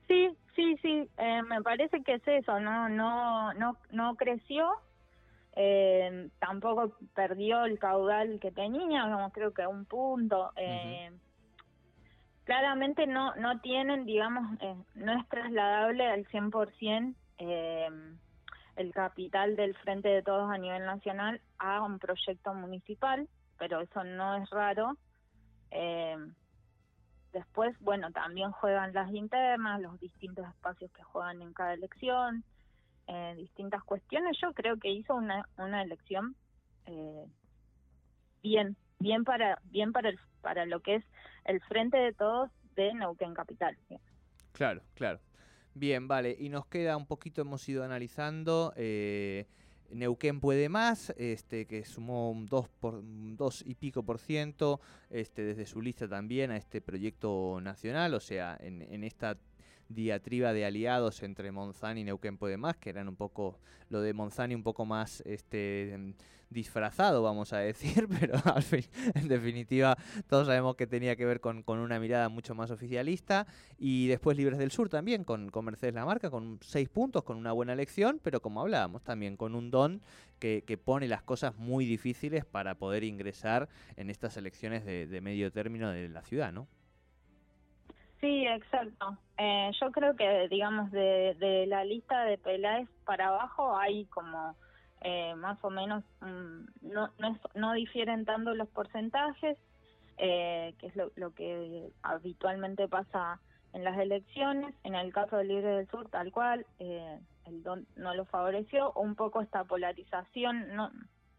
Sí, 0.07 0.29
sí, 0.55 0.77
sí, 0.81 1.09
eh, 1.17 1.41
me 1.43 1.61
parece 1.61 2.03
que 2.03 2.15
es 2.15 2.27
eso, 2.27 2.59
no, 2.59 2.89
no, 2.89 3.53
no, 3.53 3.77
no 3.91 4.15
creció, 4.15 4.69
eh, 5.55 6.29
tampoco 6.39 6.97
perdió 7.13 7.65
el 7.65 7.79
caudal 7.79 8.39
que 8.39 8.51
tenía, 8.51 9.03
como 9.03 9.31
creo 9.31 9.53
que 9.53 9.67
un 9.67 9.85
punto. 9.85 10.51
Eh, 10.55 11.11
Claramente 12.45 13.07
no, 13.07 13.33
no 13.35 13.61
tienen, 13.61 14.05
digamos, 14.05 14.59
eh, 14.59 14.75
no 14.95 15.13
es 15.17 15.27
trasladable 15.29 16.05
al 16.05 16.25
100% 16.27 17.15
eh, 17.37 17.87
el 18.75 18.91
capital 18.91 19.55
del 19.55 19.75
Frente 19.75 20.09
de 20.09 20.23
Todos 20.23 20.51
a 20.51 20.57
nivel 20.57 20.85
nacional 20.85 21.39
a 21.57 21.81
un 21.81 21.99
proyecto 21.99 22.53
municipal, 22.53 23.29
pero 23.57 23.79
eso 23.79 24.03
no 24.03 24.35
es 24.35 24.49
raro. 24.49 24.97
Eh, 25.71 26.17
Después, 27.33 27.75
bueno, 27.79 28.11
también 28.11 28.51
juegan 28.51 28.93
las 28.93 29.11
internas, 29.11 29.81
los 29.81 29.99
distintos 29.99 30.47
espacios 30.47 30.91
que 30.91 31.01
juegan 31.01 31.41
en 31.41 31.51
cada 31.51 31.73
elección, 31.73 32.43
eh, 33.07 33.33
distintas 33.37 33.83
cuestiones. 33.83 34.37
Yo 34.41 34.53
creo 34.53 34.77
que 34.77 34.89
hizo 34.89 35.15
una, 35.15 35.47
una 35.57 35.81
elección 35.81 36.35
eh, 36.85 37.25
bien, 38.41 38.75
bien 38.99 39.23
para, 39.23 39.59
bien 39.65 39.91
para, 39.91 40.09
el, 40.09 40.19
para 40.41 40.65
lo 40.65 40.79
que 40.81 40.95
es 40.95 41.05
el 41.45 41.61
frente 41.61 41.97
de 41.97 42.13
todos 42.13 42.49
de 42.75 42.93
Neuquén 42.93 43.33
Capital. 43.33 43.77
Claro, 44.53 44.81
claro. 44.95 45.19
Bien, 45.75 46.07
vale. 46.07 46.35
Y 46.39 46.49
nos 46.49 46.65
queda 46.67 46.97
un 46.97 47.07
poquito, 47.07 47.41
hemos 47.41 47.67
ido 47.67 47.83
analizando. 47.83 48.73
Eh, 48.75 49.47
Neuquén 49.89 50.39
puede 50.39 50.69
más, 50.69 51.11
este, 51.17 51.65
que 51.65 51.83
sumó 51.85 52.31
un 52.31 52.45
2, 52.45 52.69
por, 52.79 53.01
dos 53.03 53.63
y 53.65 53.75
pico 53.75 54.03
por 54.03 54.19
ciento 54.19 54.79
este, 55.09 55.43
desde 55.43 55.65
su 55.65 55.81
lista 55.81 56.07
también 56.07 56.51
a 56.51 56.57
este 56.57 56.81
proyecto 56.81 57.59
nacional, 57.61 58.13
o 58.13 58.19
sea, 58.19 58.57
en, 58.59 58.81
en 58.81 59.03
esta 59.03 59.37
diatriba 59.89 60.53
de 60.53 60.65
aliados 60.65 61.23
entre 61.23 61.51
Monzani 61.51 62.01
y 62.01 62.03
Neuquén 62.03 62.37
Puede 62.37 62.57
Más, 62.57 62.77
que 62.77 62.89
eran 62.89 63.07
un 63.07 63.15
poco, 63.15 63.59
lo 63.89 64.01
de 64.01 64.13
Monzani 64.13 64.55
un 64.55 64.63
poco 64.63 64.85
más 64.85 65.21
este, 65.25 66.15
disfrazado, 66.53 67.21
vamos 67.21 67.51
a 67.51 67.57
decir, 67.57 68.07
pero 68.19 68.35
al 68.45 68.63
fin, 68.63 68.85
en 69.15 69.27
definitiva 69.27 69.97
todos 70.27 70.47
sabemos 70.47 70.75
que 70.75 70.87
tenía 70.87 71.15
que 71.15 71.25
ver 71.25 71.41
con, 71.41 71.63
una 71.67 71.99
mirada 71.99 72.29
mucho 72.29 72.55
más 72.55 72.71
oficialista. 72.71 73.45
Y 73.77 74.07
después 74.07 74.37
Libres 74.37 74.59
del 74.59 74.71
Sur 74.71 74.87
también, 74.87 75.23
con, 75.23 75.49
con 75.49 75.65
Mercedes 75.65 75.95
Lamarca, 75.95 76.29
con 76.29 76.59
seis 76.61 76.87
puntos, 76.87 77.23
con 77.23 77.37
una 77.37 77.51
buena 77.51 77.73
elección, 77.73 78.19
pero 78.23 78.41
como 78.41 78.61
hablábamos 78.61 79.03
también, 79.03 79.35
con 79.35 79.55
un 79.55 79.71
don 79.71 80.01
que, 80.39 80.61
pone 80.83 81.07
las 81.07 81.23
cosas 81.23 81.55
muy 81.55 81.85
difíciles 81.85 82.43
para 82.43 82.75
poder 82.75 83.05
ingresar 83.05 83.69
en 83.95 84.09
estas 84.09 84.35
elecciones 84.35 84.83
de, 84.83 85.07
de 85.07 85.21
medio 85.21 85.51
término 85.51 85.89
de 85.89 86.09
la 86.09 86.21
ciudad, 86.21 86.51
¿no? 86.51 86.67
Sí, 88.23 88.47
exacto. 88.47 89.17
Eh, 89.37 89.69
yo 89.81 89.91
creo 89.91 90.15
que, 90.15 90.47
digamos, 90.47 90.89
de, 90.91 91.35
de 91.41 91.65
la 91.67 91.83
lista 91.83 92.23
de 92.23 92.37
Peláez 92.37 92.87
para 93.03 93.27
abajo 93.27 93.75
hay 93.75 94.05
como 94.05 94.55
eh, 95.01 95.35
más 95.35 95.61
o 95.61 95.69
menos, 95.69 96.05
no, 96.21 97.09
no, 97.19 97.39
no, 97.53 97.73
difieren 97.73 98.23
tanto 98.23 98.55
los 98.55 98.69
porcentajes, 98.69 99.57
eh, 100.17 100.73
que 100.79 100.87
es 100.87 100.95
lo, 100.95 101.11
lo, 101.17 101.33
que 101.33 101.91
habitualmente 102.01 102.87
pasa 102.87 103.41
en 103.73 103.83
las 103.83 103.97
elecciones. 103.97 104.73
En 104.85 104.95
el 104.95 105.11
caso 105.11 105.35
del 105.35 105.49
Libre 105.49 105.75
del 105.75 105.89
Sur, 105.89 106.07
tal 106.07 106.31
cual, 106.31 106.65
el 106.79 107.61
don 107.61 107.85
no 107.97 108.15
lo 108.15 108.23
favoreció. 108.23 108.93
Un 108.93 109.15
poco 109.15 109.41
esta 109.41 109.65
polarización, 109.65 110.73
no, 110.73 110.91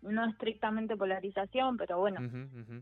no 0.02 0.26
estrictamente 0.26 0.98
polarización, 0.98 1.78
pero 1.78 1.98
bueno, 1.98 2.20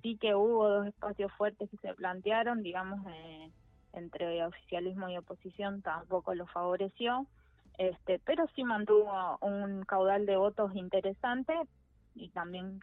sí 0.02 0.18
que 0.20 0.34
hubo 0.34 0.68
dos 0.68 0.86
espacios 0.88 1.30
fuertes 1.34 1.70
que 1.70 1.76
se 1.76 1.94
plantearon, 1.94 2.64
digamos, 2.64 2.98
eh, 3.06 3.48
entre 3.92 4.44
oficialismo 4.44 5.08
y 5.08 5.16
oposición 5.16 5.82
tampoco 5.82 6.34
lo 6.34 6.46
favoreció, 6.46 7.26
este, 7.78 8.20
pero 8.24 8.46
sí 8.54 8.64
mantuvo 8.64 9.38
un 9.40 9.84
caudal 9.84 10.26
de 10.26 10.36
votos 10.36 10.74
interesante 10.74 11.54
y 12.14 12.30
también 12.30 12.80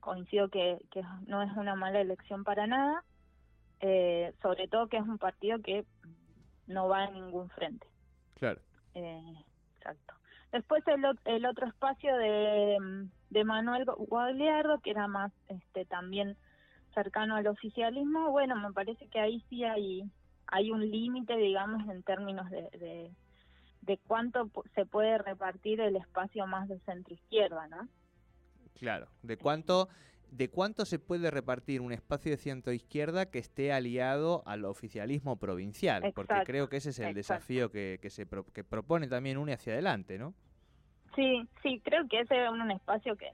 coincido 0.00 0.48
que, 0.48 0.78
que 0.90 1.02
no 1.26 1.42
es 1.42 1.52
una 1.56 1.74
mala 1.74 2.00
elección 2.00 2.44
para 2.44 2.66
nada, 2.66 3.04
eh, 3.80 4.32
sobre 4.42 4.68
todo 4.68 4.88
que 4.88 4.96
es 4.96 5.02
un 5.02 5.18
partido 5.18 5.60
que 5.60 5.84
no 6.66 6.88
va 6.88 7.04
en 7.04 7.14
ningún 7.14 7.50
frente. 7.50 7.86
Claro. 8.34 8.60
Eh, 8.94 9.44
exacto. 9.76 10.14
Después 10.52 10.86
el, 10.86 11.04
el 11.24 11.46
otro 11.46 11.66
espacio 11.66 12.16
de, 12.16 13.08
de 13.30 13.44
Manuel 13.44 13.84
Guagliardo, 13.84 14.78
que 14.80 14.90
era 14.90 15.08
más 15.08 15.32
este 15.48 15.84
también 15.84 16.36
cercano 16.94 17.34
al 17.34 17.48
oficialismo, 17.48 18.30
bueno, 18.30 18.54
me 18.56 18.72
parece 18.72 19.08
que 19.08 19.18
ahí 19.18 19.44
sí 19.48 19.64
hay 19.64 20.04
hay 20.46 20.70
un 20.70 20.90
límite, 20.90 21.36
digamos, 21.36 21.88
en 21.88 22.02
términos 22.02 22.48
de, 22.50 23.10
de, 23.82 23.98
cuánto 24.06 24.50
se 24.74 24.86
puede 24.86 25.18
repartir 25.18 25.80
el 25.80 25.96
espacio 25.96 26.46
más 26.46 26.68
de 26.68 26.78
centro-izquierda, 26.80 27.66
¿no? 27.68 27.88
Claro, 28.78 29.08
de 29.22 29.36
cuánto, 29.36 29.88
de 30.30 30.48
cuánto 30.50 30.84
se 30.84 30.98
puede 30.98 31.30
repartir 31.30 31.80
un 31.80 31.92
espacio 31.92 32.32
de 32.32 32.38
centro-izquierda 32.38 33.30
que 33.30 33.38
esté 33.38 33.72
aliado 33.72 34.42
al 34.46 34.64
oficialismo 34.64 35.36
provincial, 35.36 36.12
porque 36.14 36.42
creo 36.44 36.68
que 36.68 36.78
ese 36.78 36.90
es 36.90 36.98
el 36.98 37.14
desafío 37.14 37.70
que, 37.70 37.98
que 38.00 38.10
se 38.10 38.26
que 38.52 38.64
propone 38.64 39.06
también 39.06 39.38
UNE 39.38 39.52
hacia 39.52 39.74
adelante, 39.74 40.18
¿no? 40.18 40.34
Sí, 41.14 41.48
sí, 41.62 41.80
creo 41.84 42.08
que 42.08 42.20
ese 42.20 42.44
es 42.44 42.50
un 42.50 42.70
espacio 42.70 43.16
que 43.16 43.30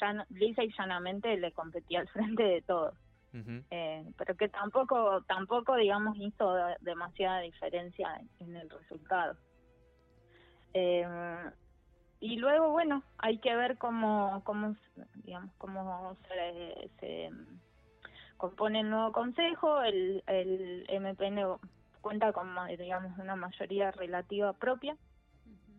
ya 0.00 0.26
lisa 0.30 0.62
y 0.62 0.72
llanamente 0.78 1.36
le 1.36 1.50
competía 1.52 2.00
al 2.00 2.08
frente 2.08 2.42
de 2.42 2.62
todos 2.62 2.94
eh, 3.70 4.04
pero 4.16 4.36
que 4.36 4.48
tampoco, 4.48 5.22
tampoco 5.22 5.76
digamos, 5.76 6.16
hizo 6.18 6.54
demasiada 6.80 7.40
diferencia 7.40 8.20
en, 8.40 8.56
el 8.56 8.70
resultado. 8.70 9.36
Eh, 10.74 11.06
y 12.20 12.36
luego, 12.36 12.70
bueno, 12.70 13.02
hay 13.18 13.38
que 13.38 13.54
ver 13.54 13.76
cómo, 13.78 14.42
cómo 14.44 14.74
digamos, 15.24 15.50
cómo 15.58 16.16
se, 16.98 17.30
compone 18.36 18.80
el 18.80 18.90
nuevo 18.90 19.12
consejo. 19.12 19.82
El, 19.82 20.22
el 20.26 20.86
MPN 21.00 21.58
cuenta 22.00 22.32
con, 22.32 22.48
digamos, 22.78 23.18
una 23.18 23.36
mayoría 23.36 23.90
relativa 23.90 24.52
propia 24.52 24.96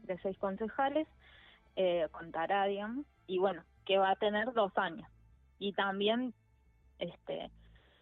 de 0.07 0.17
seis 0.19 0.37
concejales, 0.39 1.07
eh, 1.75 2.07
contará, 2.11 2.65
digamos, 2.65 3.05
y 3.27 3.37
bueno, 3.37 3.63
que 3.85 3.97
va 3.97 4.11
a 4.11 4.15
tener 4.15 4.51
dos 4.53 4.71
años. 4.77 5.07
Y 5.59 5.73
también 5.73 6.33
este, 6.99 7.49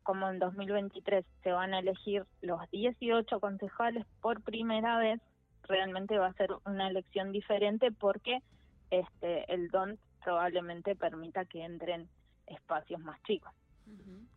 como 0.04 0.30
en 0.30 0.40
2023 0.40 1.26
se 1.44 1.52
van 1.52 1.74
a 1.74 1.80
elegir 1.80 2.26
los 2.42 2.60
18 2.72 3.40
concejales 3.40 4.06
por 4.22 4.42
primera 4.42 4.98
vez, 5.00 5.22
realmente 5.64 6.18
va 6.18 6.28
a 6.28 6.34
ser 6.34 6.52
una 6.66 6.88
elección 6.88 7.32
diferente 7.32 7.92
porque 7.92 8.40
este 8.92 9.52
el 9.52 9.70
DON 9.70 9.98
probablemente 10.24 10.96
permita 10.96 11.46
que 11.46 11.64
entren 11.64 12.08
espacios 12.48 13.00
más 13.02 13.22
chicos. 13.24 13.52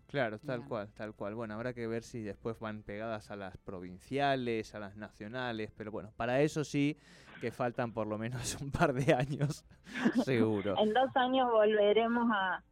Claro, 0.09 0.39
tal 0.39 0.65
cual, 0.67 0.89
tal 0.95 1.15
cual. 1.15 1.35
Bueno, 1.35 1.55
habrá 1.55 1.75
que 1.75 1.87
ver 1.87 2.03
si 2.03 2.23
después 2.23 2.59
van 2.59 2.83
pegadas 2.83 3.31
a 3.31 3.37
las 3.37 3.59
provinciales, 3.59 4.75
a 4.75 4.79
las 4.79 4.97
nacionales, 4.97 5.71
pero 5.77 5.91
bueno, 5.91 6.13
para 6.17 6.41
eso 6.41 6.65
sí 6.65 6.99
que 7.43 7.51
faltan 7.51 7.93
por 7.93 8.07
lo 8.07 8.17
menos 8.17 8.57
un 8.63 8.71
par 8.71 8.95
de 8.95 9.13
años, 9.13 9.65
seguro. 10.25 10.77
en 10.79 10.95
dos 10.95 11.15
años 11.15 11.51
volveremos 11.51 12.27
a, 12.33 12.63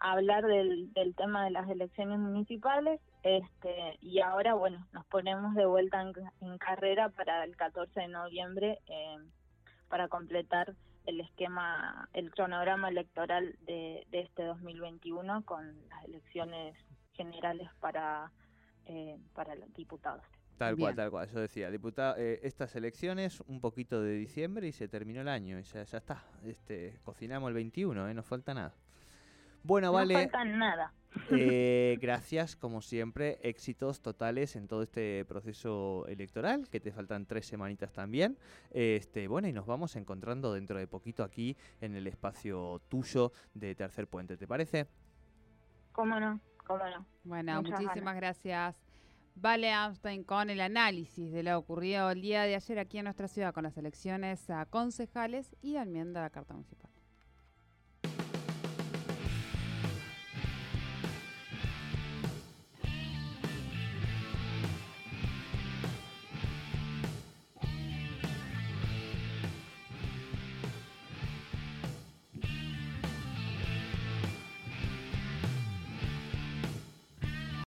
hablar 0.00 0.46
del, 0.46 0.92
del 0.92 1.14
tema 1.14 1.44
de 1.44 1.50
las 1.50 1.68
elecciones 1.68 2.18
municipales 2.18 3.00
este 3.22 3.98
y 4.00 4.20
ahora 4.20 4.54
bueno 4.54 4.86
nos 4.92 5.04
ponemos 5.06 5.54
de 5.54 5.66
vuelta 5.66 6.00
en, 6.40 6.58
carrera 6.58 7.08
para 7.10 7.44
el 7.44 7.56
14 7.56 8.00
de 8.00 8.08
noviembre 8.08 8.78
eh, 8.86 9.16
para 9.88 10.08
completar 10.08 10.74
el 11.06 11.20
esquema 11.20 12.08
el 12.12 12.30
cronograma 12.30 12.88
electoral 12.88 13.56
de, 13.66 14.06
de 14.10 14.20
este 14.20 14.44
2021 14.44 15.44
con 15.44 15.88
las 15.88 16.04
elecciones 16.04 16.76
generales 17.14 17.68
para 17.80 18.30
eh, 18.86 19.18
para 19.34 19.54
los 19.56 19.72
diputados 19.74 20.24
Tal 20.58 20.76
cual, 20.76 20.96
tal 20.96 21.10
cual. 21.12 21.28
Yo 21.28 21.38
decía, 21.38 21.70
diputado, 21.70 22.16
eh, 22.18 22.40
estas 22.42 22.74
elecciones, 22.74 23.40
un 23.46 23.60
poquito 23.60 24.02
de 24.02 24.14
diciembre 24.14 24.66
y 24.66 24.72
se 24.72 24.88
terminó 24.88 25.20
el 25.20 25.28
año. 25.28 25.60
ya, 25.60 25.84
ya 25.84 25.98
está. 25.98 26.24
Este, 26.44 26.98
cocinamos 27.04 27.46
el 27.48 27.54
21, 27.54 28.08
¿eh? 28.08 28.12
no 28.12 28.24
falta 28.24 28.54
nada. 28.54 28.74
Bueno, 29.68 29.92
vale. 29.92 30.14
No 30.14 30.20
falta 30.20 30.44
nada. 30.46 30.94
Eh, 31.30 31.98
gracias, 32.00 32.56
como 32.56 32.80
siempre, 32.80 33.38
éxitos 33.42 34.00
totales 34.00 34.56
en 34.56 34.66
todo 34.66 34.82
este 34.82 35.26
proceso 35.26 36.06
electoral, 36.06 36.68
que 36.70 36.80
te 36.80 36.90
faltan 36.90 37.26
tres 37.26 37.46
semanitas 37.46 37.92
también. 37.92 38.38
Este, 38.70 39.28
bueno, 39.28 39.46
y 39.46 39.52
nos 39.52 39.66
vamos 39.66 39.94
encontrando 39.96 40.54
dentro 40.54 40.78
de 40.78 40.86
poquito 40.86 41.22
aquí 41.22 41.54
en 41.82 41.94
el 41.96 42.06
espacio 42.06 42.80
tuyo 42.88 43.32
de 43.52 43.74
Tercer 43.74 44.08
Puente, 44.08 44.38
¿te 44.38 44.46
parece? 44.46 44.86
Cómo 45.92 46.18
no, 46.18 46.40
cómo 46.66 46.84
no. 46.84 47.04
Bueno, 47.24 47.62
muchísimas 47.62 48.16
gracias. 48.16 48.74
Vale 49.34 49.70
Amstein 49.70 50.24
con 50.24 50.48
el 50.48 50.62
análisis 50.62 51.30
de 51.30 51.42
lo 51.42 51.58
ocurrido 51.58 52.10
el 52.10 52.22
día 52.22 52.44
de 52.44 52.54
ayer 52.54 52.78
aquí 52.78 52.96
en 52.96 53.04
nuestra 53.04 53.28
ciudad 53.28 53.52
con 53.52 53.64
las 53.64 53.76
elecciones 53.76 54.48
a 54.48 54.64
concejales 54.64 55.54
y 55.60 55.74
la 55.74 55.82
enmienda 55.82 56.20
a 56.20 56.22
la 56.24 56.30
Carta 56.30 56.54
Municipal. 56.54 56.90